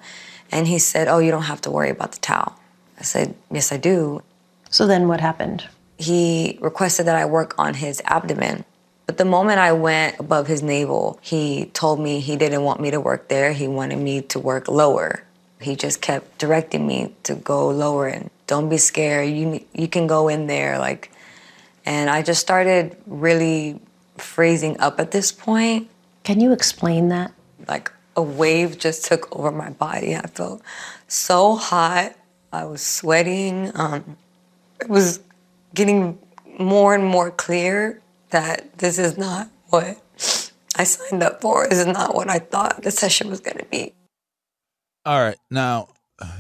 [0.52, 2.58] and he said oh you don't have to worry about the towel
[2.98, 4.22] i said yes i do
[4.70, 5.68] So then what happened?
[6.00, 8.64] he requested that i work on his abdomen
[9.06, 12.90] but the moment i went above his navel he told me he didn't want me
[12.90, 15.24] to work there he wanted me to work lower
[15.60, 20.08] he just kept directing me to go lower and don't be scared you you can
[20.08, 21.12] go in there like
[21.86, 23.80] and i just started really
[24.18, 25.90] freezing up at this point
[26.24, 27.32] Can you explain that?
[27.68, 30.16] like a wave just took over my body.
[30.16, 30.62] I felt
[31.08, 32.16] so hot.
[32.52, 33.72] I was sweating.
[33.76, 34.18] Um,
[34.82, 35.20] it was
[35.74, 36.18] getting
[36.60, 40.02] more and more clear that this is not what
[40.76, 41.68] I signed up for.
[41.68, 43.94] This is not what I thought the session was going to be.
[45.06, 45.38] All right.
[45.50, 45.90] Now,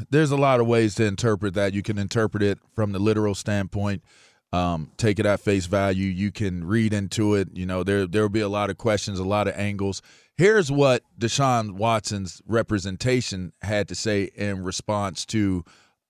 [0.10, 1.74] there's a lot of ways to interpret that.
[1.74, 4.04] You can interpret it from the literal standpoint,
[4.52, 6.08] um, take it at face value.
[6.08, 7.50] You can read into it.
[7.54, 10.02] You know, there there will be a lot of questions, a lot of angles.
[10.38, 15.64] Here's what Deshaun Watson's representation had to say in response to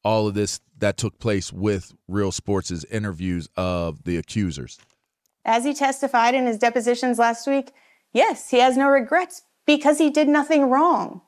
[0.10, 4.80] all of this that took place with Real Sports' interviews of the accusers.
[5.46, 7.74] As he testified in his depositions last week,
[8.12, 11.22] yes, he has no regrets because he did nothing wrong.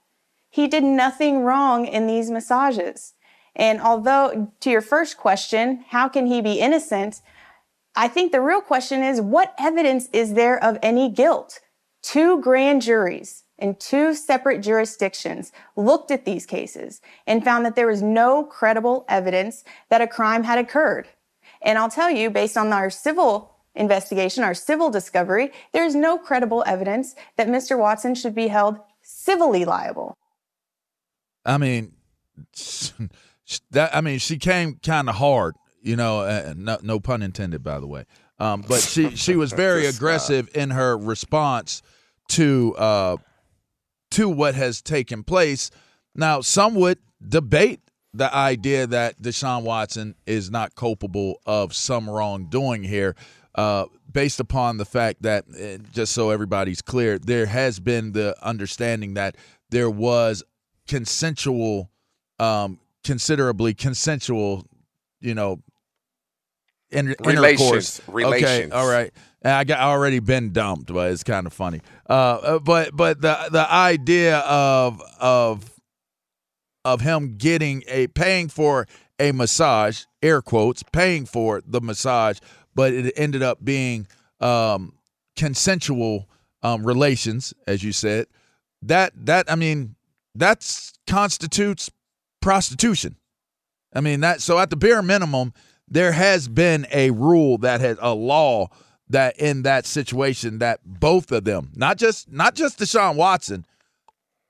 [0.50, 3.14] He did nothing wrong in these massages.
[3.56, 7.22] And although, to your first question, how can he be innocent?
[7.96, 11.60] I think the real question is what evidence is there of any guilt?
[12.02, 17.88] Two grand juries in two separate jurisdictions looked at these cases and found that there
[17.88, 21.08] was no credible evidence that a crime had occurred.
[21.62, 26.64] And I'll tell you, based on our civil investigation, our civil discovery, there's no credible
[26.66, 27.78] evidence that Mr.
[27.78, 30.18] Watson should be held civilly liable.
[31.46, 31.94] I mean,
[33.72, 36.22] that I mean, she came kind of hard, you know.
[36.22, 38.06] Uh, no, no pun intended, by the way.
[38.42, 41.84] Um, but she she was very aggressive in her response
[42.30, 43.18] to uh,
[44.12, 45.70] to what has taken place.
[46.16, 47.82] Now, some would debate
[48.14, 53.16] the idea that Deshaun Watson is not culpable of some wrongdoing here,
[53.56, 58.36] uh, based upon the fact that, uh, just so everybody's clear, there has been the
[58.42, 59.38] understanding that
[59.70, 60.44] there was
[60.88, 61.90] consensual,
[62.40, 64.66] um, considerably consensual,
[65.22, 65.62] you know,
[66.92, 68.02] inter- Relations.
[68.08, 68.34] intercourse.
[68.44, 69.12] Okay, all right.
[69.42, 71.82] And I got already been dumped, but it's kind of funny.
[72.10, 75.72] Uh, uh, but but the the idea of of
[76.86, 78.88] of him getting a paying for
[79.20, 82.40] a massage, air quotes, paying for the massage,
[82.76, 84.08] but it ended up being
[84.40, 84.94] um,
[85.36, 86.28] consensual
[86.64, 88.28] um, relations, as you said.
[88.82, 89.96] That that I mean,
[90.36, 90.68] that
[91.08, 91.90] constitutes
[92.42, 93.16] prostitution.
[93.94, 94.42] I mean that.
[94.42, 95.54] So at the bare minimum,
[95.92, 98.70] there has been a rule that has a law
[99.10, 103.66] that in that situation that both of them, not just not just Deshaun Watson,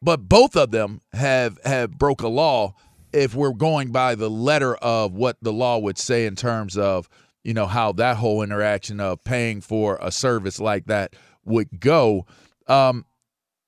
[0.02, 2.76] but both of them have have broke a law
[3.12, 7.10] if we're going by the letter of what the law would say in terms of
[7.44, 12.26] you know how that whole interaction of paying for a service like that would go.
[12.68, 13.06] Um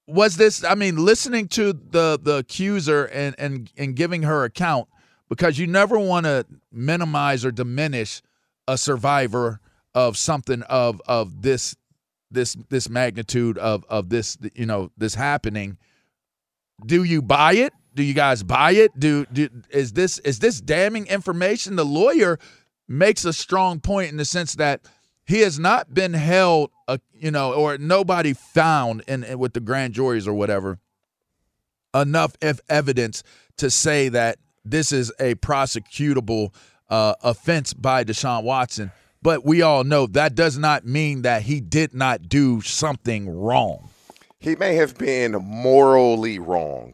[0.06, 4.90] was this i mean listening to the the accuser and and and giving her account
[5.30, 8.22] because you never want to minimize or diminish
[8.68, 9.60] a survivor
[9.94, 11.76] of something of of this
[12.32, 15.78] this this magnitude of of this you know this happening.
[16.86, 17.74] Do you buy it?
[17.96, 19.00] Do you guys buy it?
[19.00, 21.76] Do, do is this is this damning information?
[21.76, 22.40] The lawyer
[22.88, 24.82] makes a strong point in the sense that
[25.26, 29.60] he has not been held uh, you know or nobody found in, in with the
[29.60, 30.80] grand juries or whatever
[31.94, 33.24] enough if evidence
[33.58, 36.54] to say that this is a prosecutable
[36.90, 38.92] uh, offense by Deshaun Watson.
[39.22, 43.90] But we all know that does not mean that he did not do something wrong.
[44.40, 46.94] He may have been morally wrong,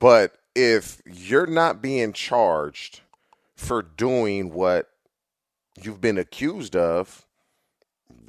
[0.00, 3.02] but if you're not being charged
[3.54, 4.88] for doing what
[5.80, 7.24] you've been accused of,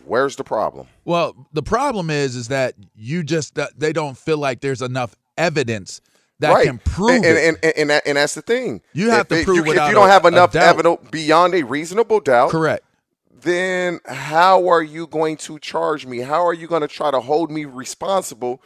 [0.09, 0.87] Where's the problem?
[1.05, 6.01] Well, the problem is is that you just they don't feel like there's enough evidence
[6.39, 6.65] that right.
[6.65, 7.37] can prove and, it.
[7.37, 8.81] And, and, and, that, and that's the thing.
[8.93, 11.63] You have If to prove you, If you don't a- have enough evidence beyond a
[11.63, 12.83] reasonable doubt, Correct.
[13.41, 16.19] Then how are you going to charge me?
[16.19, 18.61] How are you going to try to hold me responsible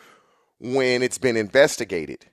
[0.60, 2.26] when it's been investigated?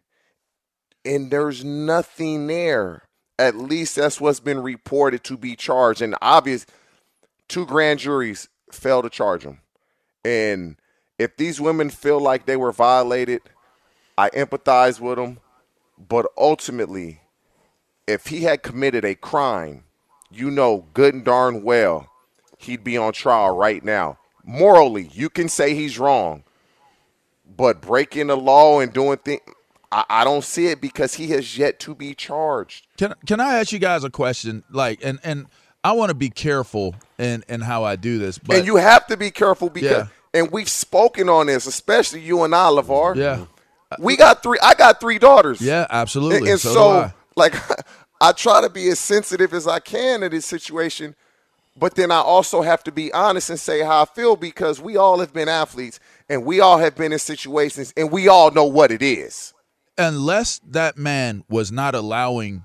[1.05, 3.03] And there's nothing there.
[3.38, 6.03] At least that's what's been reported to be charged.
[6.03, 6.66] And obvious,
[7.49, 9.61] two grand juries failed to charge him.
[10.24, 10.76] And
[11.18, 13.43] if these women feel like they were violated,
[14.20, 15.38] I empathize with him,
[15.98, 17.20] But ultimately,
[18.06, 19.84] if he had committed a crime,
[20.30, 22.06] you know good and darn well
[22.58, 24.18] he'd be on trial right now.
[24.44, 26.44] Morally, you can say he's wrong,
[27.56, 29.40] but breaking the law and doing things,
[29.92, 32.86] I, I don't see it because he has yet to be charged.
[32.96, 34.62] Can can I ask you guys a question?
[34.70, 35.46] Like, and and
[35.82, 39.06] I want to be careful in in how I do this, but and you have
[39.08, 40.40] to be careful because, Yeah.
[40.40, 43.16] and we've spoken on this, especially you and I, LeVar.
[43.16, 43.46] Yeah.
[43.99, 44.59] We got three.
[44.62, 45.61] I got three daughters.
[45.61, 46.38] yeah, absolutely.
[46.38, 47.14] And, and so, so, I.
[47.36, 47.55] like,
[48.20, 51.16] I try to be as sensitive as I can in this situation,
[51.76, 54.97] but then I also have to be honest and say how I feel because we
[54.97, 58.64] all have been athletes and we all have been in situations and we all know
[58.64, 59.55] what it is.
[59.99, 62.64] unless that man was not allowing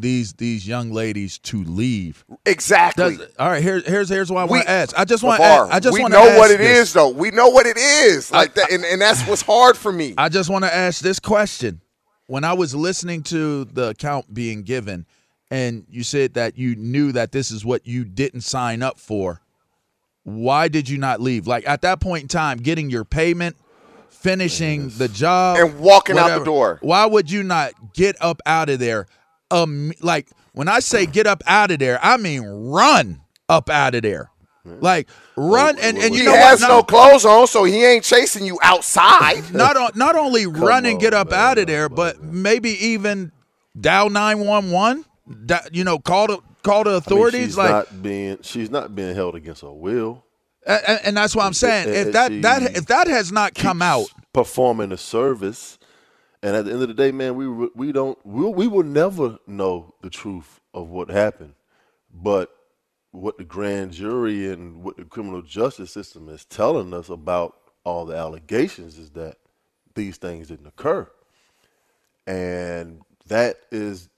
[0.00, 2.24] these these young ladies to leave.
[2.46, 3.16] Exactly.
[3.16, 4.98] Does, all right, Here's here's here's what I want We- to ask.
[4.98, 6.92] I just want to I just we want know to what it is, this.
[6.94, 7.10] though.
[7.10, 10.14] We know what it is, like that, and, and that's what's hard for me.
[10.18, 11.80] I just want to ask this question.
[12.26, 15.04] When I was listening to the account being given,
[15.50, 19.40] and you said that you knew that this is what you didn't sign up for,
[20.22, 21.46] why did you not leave?
[21.48, 23.56] Like at that point in time, getting your payment,
[24.08, 26.78] finishing the job, And walking out the door.
[26.82, 29.06] Why would you not get up out of there?
[29.50, 33.94] Um, like when I say get up out of there, I mean run up out
[33.94, 34.30] of there.
[34.64, 36.68] Like run and, and you he know has what?
[36.68, 39.42] no clothes on, so he ain't chasing you outside.
[39.54, 43.32] not on, not only run and get up out of there, but maybe even
[43.78, 45.04] dial nine one one.
[45.72, 47.40] You know, call the call the I mean, authorities.
[47.46, 50.24] she's like, not being she's not being held against her will.
[50.66, 51.88] and, and that's what I'm saying.
[51.88, 55.78] If that that if that has not come out, performing a service,
[56.42, 59.38] and at the end of the day, man, we we don't we we will never
[59.46, 61.54] know the truth of what happened,
[62.12, 62.50] but
[63.12, 68.06] what the grand jury and what the criminal justice system is telling us about all
[68.06, 69.36] the allegations is that
[69.94, 71.10] these things didn't occur,
[72.26, 74.08] and that is,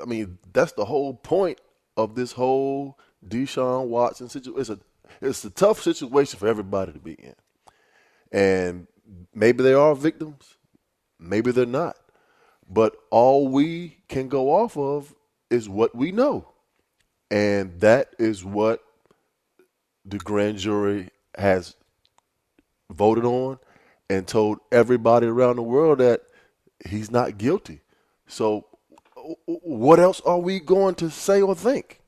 [0.00, 1.60] I mean, that's the whole point
[1.96, 4.60] of this whole Deshaun Watson situation.
[4.60, 4.78] It's a
[5.20, 7.34] it's a tough situation for everybody to be in.
[8.32, 8.86] And
[9.34, 10.56] maybe they are victims,
[11.20, 11.96] maybe they're not.
[12.68, 15.14] But all we can go off of
[15.50, 16.48] is what we know.
[17.30, 18.82] And that is what
[20.04, 21.76] the grand jury has
[22.90, 23.58] voted on
[24.08, 26.22] and told everybody around the world that
[26.88, 27.80] he's not guilty.
[28.26, 28.66] So,
[29.46, 32.00] what else are we going to say or think?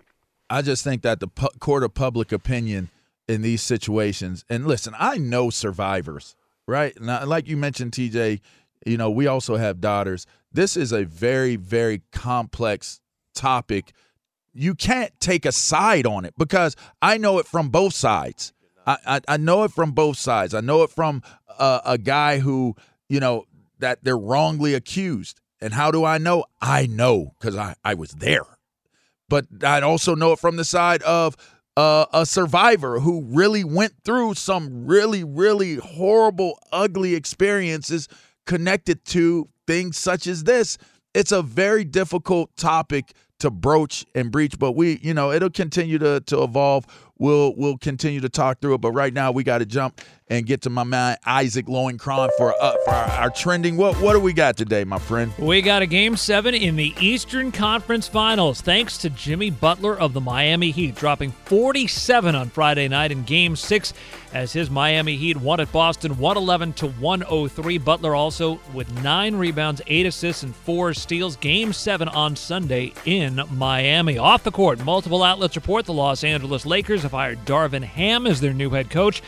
[0.51, 2.91] I just think that the pu- court of public opinion
[3.29, 6.35] in these situations, and listen, I know survivors,
[6.67, 6.99] right?
[7.01, 8.41] Now, like you mentioned, TJ,
[8.87, 10.27] you know, we also have daughters.
[10.53, 13.01] This is a very, very complex
[13.35, 13.93] topic.
[14.53, 18.53] You can't take a side on it because I know it from both sides.
[18.87, 20.55] I, I, I know it from both sides.
[20.55, 21.23] I know it from
[21.59, 22.75] a guy who,
[23.09, 23.45] you know,
[23.79, 25.41] that they're wrongly accused.
[25.61, 26.45] And how do I know?
[26.61, 28.47] I know because I, I was there
[29.33, 31.39] but I'd also know it from the side of
[31.75, 38.09] uh, a survivor who really went through some really, really horrible, ugly experiences
[38.47, 40.79] connected to things such as this.
[41.15, 45.99] It's a very difficult topic to broach and breach, but we, you know, it'll continue
[45.99, 46.87] to to evolve.
[47.19, 50.01] We'll we'll continue to talk through it, but right now we got to jump
[50.33, 53.77] and get to my man Isaac Lowenkron for uh, for our, our trending.
[53.77, 55.31] What what do we got today, my friend?
[55.39, 60.15] We got a game seven in the Eastern Conference Finals, thanks to Jimmy Butler of
[60.15, 63.93] the Miami Heat, dropping 47 on Friday night in game six
[64.33, 67.77] as his Miami Heat won at Boston 111 to 103.
[67.77, 71.37] Butler also with nine rebounds, eight assists, and four steals.
[71.37, 74.17] Game seven on Sunday in Miami.
[74.17, 78.41] Off the court, multiple outlets report the Los Angeles Lakers have hired Darvin Ham as
[78.41, 79.23] their new head coach.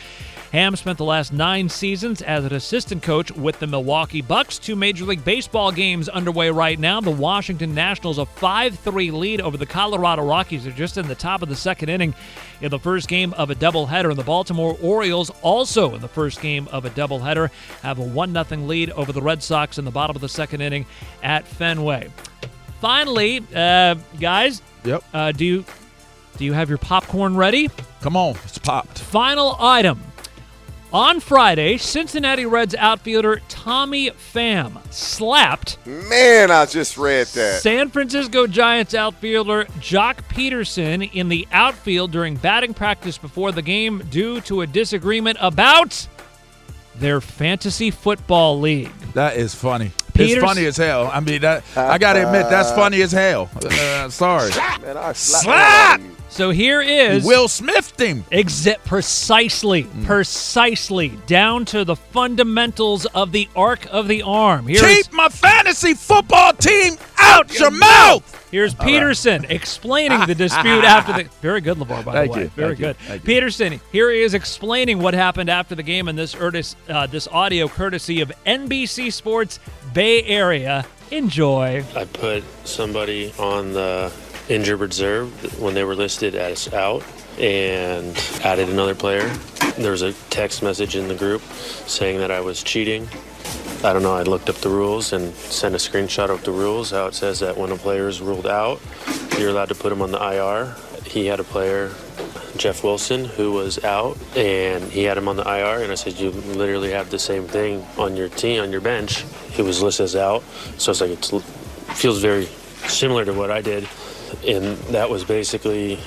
[0.55, 4.57] Ham spent the last nine seasons as an assistant coach with the Milwaukee Bucks.
[4.57, 7.01] Two Major League Baseball games underway right now.
[7.01, 10.63] The Washington Nationals a 5-3 lead over the Colorado Rockies.
[10.63, 12.13] They're just in the top of the second inning
[12.61, 14.09] in the first game of a doubleheader.
[14.09, 17.51] And the Baltimore Orioles also in the first game of a doubleheader
[17.81, 20.85] have a 1-0 lead over the Red Sox in the bottom of the second inning
[21.21, 22.07] at Fenway.
[22.79, 25.03] Finally, uh, guys, Yep.
[25.13, 25.65] uh, do you
[26.37, 27.69] Do you have your popcorn ready?
[27.99, 28.99] Come on, it's popped.
[28.99, 29.99] Final item.
[30.95, 37.61] On Friday, Cincinnati Reds outfielder Tommy Pham slapped Man, I just read that.
[37.61, 44.03] San Francisco Giants outfielder Joc Pederson in the outfield during batting practice before the game
[44.09, 46.07] due to a disagreement about
[46.95, 48.93] their fantasy football league.
[49.15, 49.91] That is funny.
[50.13, 51.09] Peters- it's funny as hell.
[51.11, 53.49] I mean, that I gotta admit, that's funny as hell.
[53.53, 54.51] Uh, sorry.
[54.81, 55.99] Man, I Slap!
[56.35, 58.25] So here is Will Smith him.
[58.29, 64.67] Exit precisely, precisely down to the fundamentals of the arc of the arm.
[64.67, 68.49] Here is- Keep my fantasy football team out your mouth.
[68.51, 68.95] Here's All right.
[68.95, 71.29] Pederson explaining the dispute after the.
[71.41, 72.43] Very good, LeVar, by Thank the way.
[72.43, 73.27] you, Very thank good.
[73.29, 73.41] you.
[73.41, 76.35] Pederson, here he is explaining what happened after the game in this,
[76.89, 79.61] uh, this audio courtesy of NBC Sports
[79.93, 80.85] Bay Area.
[81.11, 81.81] Enjoy.
[81.95, 84.11] I put somebody on the
[84.49, 87.03] injured reserve when they were listed as out
[87.39, 89.27] and added another player.
[89.77, 93.07] There was a text message in the group saying that I was cheating.
[93.83, 96.91] I don't know, I looked up the rules and sent a screenshot of the rules
[96.91, 98.81] how it says that when a player is ruled out,
[99.37, 100.75] you're allowed to put him on the IR.
[101.05, 101.91] He had a player,
[102.57, 105.83] Jeff Wilson, who was out, and he had him on the IR.
[105.83, 109.23] And I said, You literally have the same thing on your team, on your bench.
[109.51, 110.43] He was listed as out.
[110.77, 111.25] So it's like, it
[111.95, 112.45] feels very
[112.87, 113.87] similar to what I did.
[114.45, 115.99] And that was basically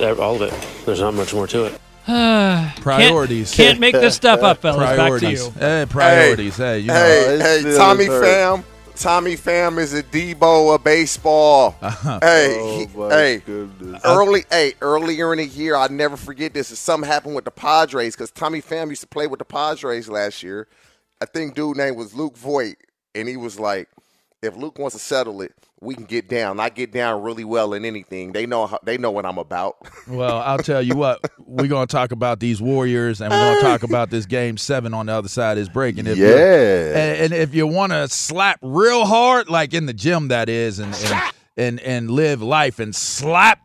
[0.00, 0.54] all of it.
[0.86, 1.80] There's not much more to it.
[2.80, 3.52] Priorities.
[3.54, 4.78] Can't, can't make this stuff up, fellas.
[4.80, 5.44] Back to Priorities.
[5.46, 5.50] you.
[5.52, 6.56] Hey, priorities.
[6.56, 6.94] Hey, you know.
[6.94, 8.24] Hey, hey, Tommy is hurt.
[8.24, 8.64] Pham.
[8.94, 11.76] Tommy Pham is a Debo of baseball.
[11.82, 14.00] Oh, hey, Oh, he- hey, goodness.
[14.04, 16.68] early, hey, earlier in the year, I never forget this.
[16.78, 20.42] Something happened with the Padres because Tommy Pham used to play with the Padres last
[20.42, 20.66] year.
[21.20, 22.76] I think dude name was Luke Voit,
[23.14, 23.88] and he was like,
[24.46, 26.58] "If Luke wants to settle it, we can get down.
[26.58, 28.32] I get down really well in anything.
[28.32, 29.76] They know how, they know what I'm about."
[30.08, 33.56] Well, I'll tell you what, we're going to talk about these Warriors and we're going
[33.56, 36.06] to talk about this game seven on the other side is breaking.
[36.06, 36.26] if Yeah.
[36.96, 40.78] and, and if you want to slap real hard, like in the gym, that is,
[40.78, 43.58] and, and, and, and live life and slap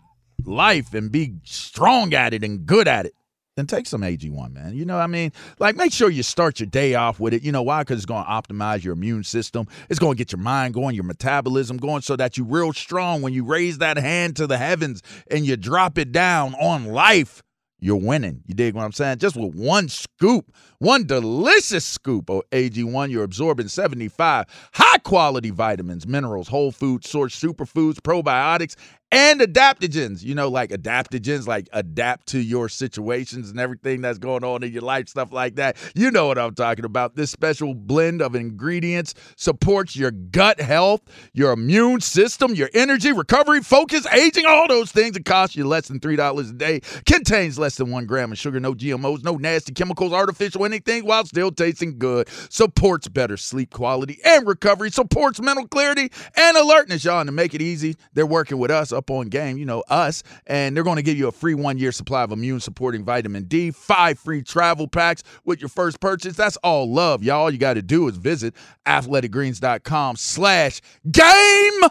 [0.44, 3.14] life and be strong at it and good at it,
[3.58, 4.74] then take some AG1, man.
[4.74, 5.32] You know what I mean?
[5.60, 7.44] Like, make sure you start your day off with it.
[7.44, 7.82] You know why?
[7.82, 9.68] Because it's going to optimize your immune system.
[9.90, 13.22] It's going to get your mind going, your metabolism going, so that you're real strong
[13.22, 17.42] when you raise that hand to the heavens and you drop it down on life.
[17.84, 18.44] You're winning.
[18.46, 19.18] You dig what I'm saying?
[19.18, 26.06] Just with one scoop, one delicious scoop of AG1, you're absorbing 75 high quality vitamins,
[26.06, 28.76] minerals, whole food source superfoods, probiotics,
[29.12, 30.24] and adaptogens.
[30.24, 34.72] You know, like adaptogens, like adapt to your situations and everything that's going on in
[34.72, 35.78] your life, stuff like that.
[35.96, 37.16] You know what I'm talking about.
[37.16, 41.02] This special blend of ingredients supports your gut health,
[41.34, 45.18] your immune system, your energy, recovery, focus, aging, all those things.
[45.18, 48.60] It costs you less than $3 a day, contains less than one gram of sugar,
[48.60, 52.30] no GMOs, no nasty chemicals, artificial anything, while still tasting good.
[52.50, 57.20] Supports better sleep quality and recovery, supports mental clarity and alertness, y'all.
[57.20, 60.22] And to make it easy, they're working with us up on game, you know, us,
[60.46, 63.44] and they're going to give you a free one year supply of immune supporting vitamin
[63.46, 66.36] D, five free travel packs with your first purchase.
[66.36, 67.42] That's all love, y'all.
[67.42, 68.54] All you got to do is visit
[68.86, 71.82] athleticgreens.com slash game.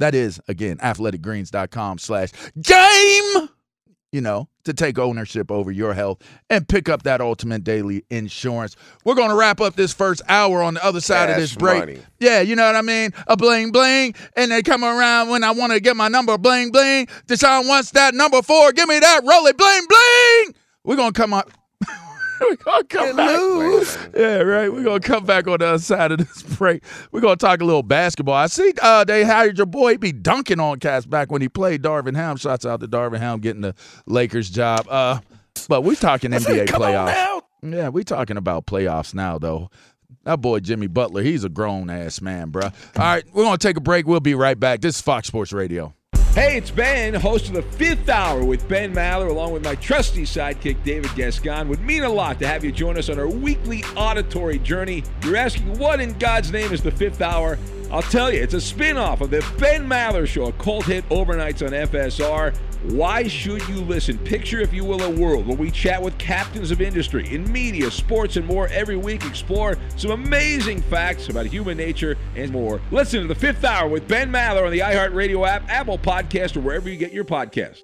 [0.00, 2.30] That is, again, athleticgreens.com slash
[2.60, 3.48] game,
[4.14, 8.76] you know, to take ownership over your health and pick up that ultimate daily insurance.
[9.04, 11.80] We're going to wrap up this first hour on the other side of this break.
[11.80, 11.98] money.
[12.20, 13.10] Yeah, you know what I mean?
[13.26, 16.70] A bling bling, and they come around when I want to get my number bling
[16.70, 17.08] bling.
[17.26, 18.70] Deshaun wants that number four.
[18.70, 20.54] Give me that roll it bling bling.
[20.84, 21.42] We're going to come on.
[22.40, 24.10] We're gonna come back.
[24.16, 24.72] Yeah, right.
[24.72, 26.82] We're gonna come back on the other side of this break.
[27.12, 28.34] We're gonna talk a little basketball.
[28.34, 29.92] I see uh, they hired your boy.
[29.92, 32.36] He be dunking on cats back when he played Darvin Ham.
[32.36, 33.74] Shots out to Darvin Ham getting the
[34.06, 34.86] Lakers job.
[34.88, 35.20] Uh,
[35.68, 37.42] but we talking NBA playoffs.
[37.62, 39.70] Yeah, we talking about playoffs now though.
[40.24, 42.72] That boy Jimmy Butler, he's a grown ass man, bruh.
[42.96, 44.06] All right, we're gonna take a break.
[44.06, 44.80] We'll be right back.
[44.80, 45.94] This is Fox Sports Radio.
[46.34, 50.22] Hey, it's Ben, host of the fifth hour with Ben Maller, along with my trusty
[50.22, 51.68] sidekick, David Gascon.
[51.68, 55.04] Would mean a lot to have you join us on our weekly auditory journey.
[55.22, 57.56] You're asking, what in God's name is the fifth hour?
[57.92, 61.08] I'll tell you, it's a spin off of the Ben Maller Show, a cult hit
[61.08, 62.52] overnights on FSR.
[62.84, 64.18] Why should you listen?
[64.18, 67.90] Picture, if you will, a world where we chat with captains of industry in media,
[67.90, 69.24] sports, and more every week.
[69.24, 72.82] Explore some amazing facts about human nature and more.
[72.90, 76.60] Listen to the fifth hour with Ben Maller on the iHeartRadio app, Apple Podcast, or
[76.60, 77.83] wherever you get your podcasts.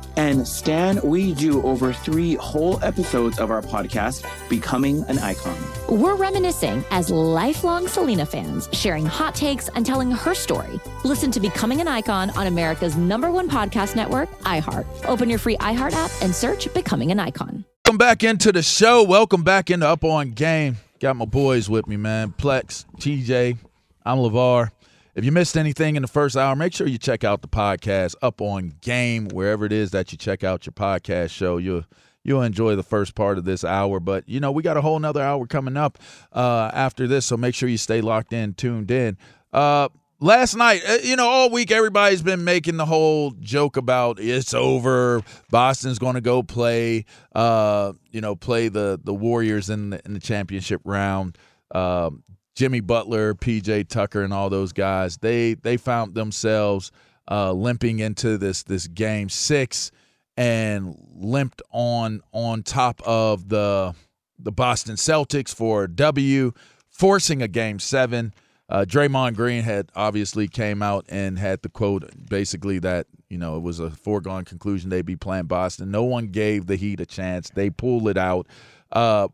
[0.17, 5.57] And Stan, we do over three whole episodes of our podcast, Becoming an Icon.
[5.87, 10.79] We're reminiscing as lifelong Selena fans, sharing hot takes and telling her story.
[11.03, 14.85] Listen to Becoming an Icon on America's number one podcast network, iHeart.
[15.05, 17.63] Open your free iHeart app and search Becoming an Icon.
[17.85, 19.03] Welcome back into the show.
[19.03, 20.77] Welcome back into Up On Game.
[20.99, 22.33] Got my boys with me, man.
[22.37, 23.57] Plex, TJ,
[24.05, 24.71] I'm LeVar.
[25.13, 28.15] If you missed anything in the first hour, make sure you check out the podcast
[28.21, 31.57] Up On Game, wherever it is that you check out your podcast show.
[31.57, 31.83] You'll
[32.23, 33.99] you'll enjoy the first part of this hour.
[33.99, 35.97] But you know, we got a whole nother hour coming up
[36.31, 39.17] uh, after this, so make sure you stay locked in, tuned in.
[39.51, 39.89] Uh,
[40.21, 44.53] last night, uh, you know, all week everybody's been making the whole joke about it's
[44.53, 45.21] over.
[45.49, 47.03] Boston's going to go play,
[47.35, 51.37] uh, you know, play the the Warriors in the, in the championship round.
[51.71, 52.23] Um,
[52.55, 56.91] Jimmy Butler, PJ Tucker, and all those guys they they found themselves
[57.29, 59.91] uh, limping into this this game six
[60.37, 63.93] and limped on on top of the
[64.39, 66.51] the Boston Celtics for W,
[66.89, 68.33] forcing a game seven.
[68.67, 73.57] Uh, Draymond Green had obviously came out and had the quote basically that you know
[73.57, 75.91] it was a foregone conclusion they'd be playing Boston.
[75.91, 77.49] No one gave the Heat a chance.
[77.49, 78.47] They pulled it out.
[78.91, 79.27] Uh,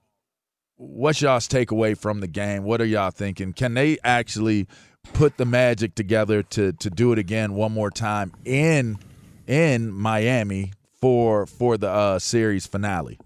[0.78, 2.64] what's y'all's takeaway from the game?
[2.64, 3.54] What are y'all thinking?
[3.54, 4.68] Can they actually
[5.14, 9.00] put the magic together to to do it again one more time in
[9.48, 13.20] in Miami for for the uh, series finale?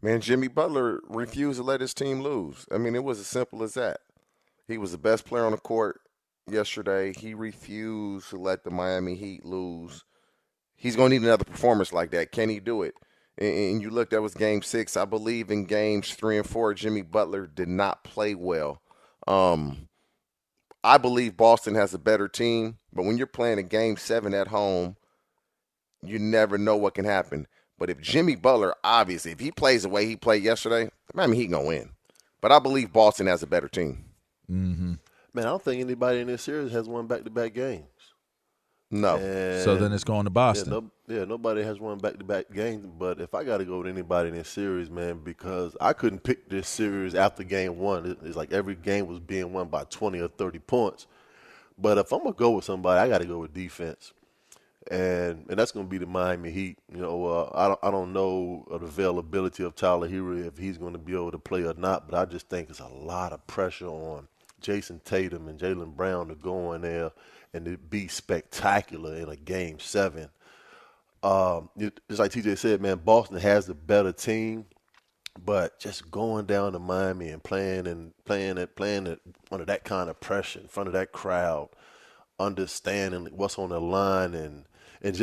[0.00, 2.66] Man, Jimmy Butler refused to let his team lose.
[2.72, 3.98] I mean, it was as simple as that.
[4.66, 6.00] He was the best player on the court
[6.50, 7.12] yesterday.
[7.16, 10.04] He refused to let the Miami Heat lose.
[10.74, 12.32] He's going to need another performance like that.
[12.32, 12.94] Can he do it?
[13.38, 14.96] And, and you look, that was game six.
[14.96, 18.80] I believe in games three and four, Jimmy Butler did not play well.
[19.26, 19.88] Um,
[20.84, 24.48] I believe Boston has a better team, but when you're playing a game seven at
[24.48, 24.96] home,
[26.02, 27.46] you never know what can happen.
[27.78, 31.36] But if Jimmy Butler, obviously, if he plays the way he played yesterday, I mean,
[31.36, 31.90] he gonna win.
[32.40, 34.04] But I believe Boston has a better team.
[34.50, 34.94] Mm-hmm.
[35.34, 37.86] Man, I don't think anybody in this series has won back-to-back games.
[38.92, 39.16] No.
[39.64, 40.70] So then it's going to Boston.
[40.70, 40.90] Yeah, no,
[41.20, 42.86] yeah, nobody has won back-to-back games.
[42.86, 46.22] But if I got to go with anybody in this series, man, because I couldn't
[46.22, 48.18] pick this series after game one.
[48.22, 51.06] It's like every game was being won by 20 or 30 points.
[51.78, 54.12] But if I'm gonna go with somebody, I got to go with defense,
[54.90, 56.78] and and that's gonna be the Miami Heat.
[56.94, 60.76] You know, uh, I don't I don't know the availability of Tyler Herro if he's
[60.76, 62.10] going to be able to play or not.
[62.10, 64.28] But I just think it's a lot of pressure on
[64.60, 67.10] Jayson Tatum and Jaylen Brown to go in there
[67.54, 70.30] and to be spectacular in a game seven.
[71.22, 74.66] Um, it- it's like TJ said, man, Boston has the better team,
[75.44, 79.84] but just going down to Miami and playing and playing it, playing it under that
[79.84, 81.70] kind of pressure in front of that crowd,
[82.40, 84.66] understanding what's on the line, and
[85.04, 85.16] and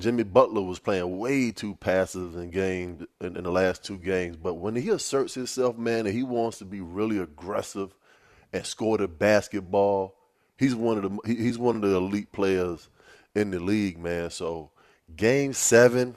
[0.00, 4.36] Jimmy Butler was playing way too passive in game in, in the last two games.
[4.36, 7.94] But when he asserts himself, man, and he wants to be really aggressive
[8.52, 10.17] and score the basketball,
[10.58, 12.88] he's one of the he's one of the elite players
[13.34, 14.30] in the league, man.
[14.30, 14.70] So
[15.16, 16.16] game seven,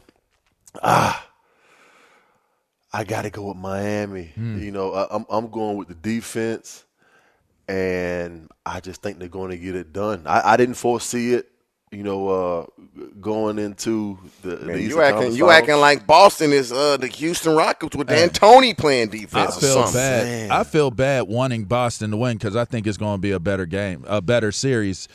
[0.81, 1.27] ah,
[2.91, 4.31] I got to go with Miami.
[4.61, 6.83] You know, I, I'm I'm going with the defense,
[7.67, 10.23] and I just think they're going to get it done.
[10.25, 11.50] I, I didn't foresee it.
[11.91, 12.65] You know, uh,
[13.19, 17.07] going into the, the Man, Eastern you acting you acting like Boston is uh, the
[17.07, 18.27] Houston Rockets with Hey.
[18.29, 19.57] D'Antoni playing defense.
[19.57, 19.93] or feel something.
[19.95, 20.51] bad.
[20.51, 23.41] I feel bad wanting Boston to win because I think it's going to be a
[23.41, 25.09] better game, a better series.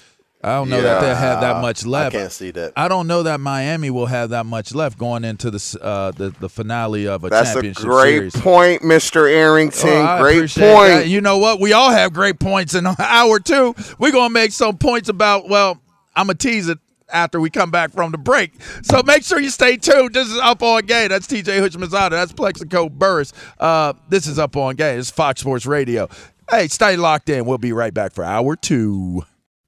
[0.44, 2.14] I don't know that they have that much left.
[2.14, 2.74] I can't see that.
[2.76, 6.28] I don't know that Miami will have that much left going into the uh, the,
[6.40, 8.36] the finale of a That's a championship great series.
[8.36, 9.30] point, Mr.
[9.30, 9.88] Arrington.
[9.88, 10.56] Oh, great point.
[10.58, 11.08] that.
[11.08, 11.58] You know what?
[11.58, 13.74] We all have great points in hour two.
[13.98, 15.48] We're gonna make some points about.
[15.48, 15.80] Well,
[16.16, 16.78] I'm gonna tease it
[17.12, 18.52] after we come back from the break.
[18.82, 20.14] So make sure you stay tuned.
[20.14, 21.08] This is up on game.
[21.08, 22.10] That's TJ Houshmandzadeh.
[22.10, 23.32] That's Plaxico Burress.
[23.60, 24.98] Uh, this is up on game.
[24.98, 26.08] It's Fox Sports Radio.
[26.50, 27.44] Hey, stay locked in.
[27.44, 29.24] We'll be right back for hour two.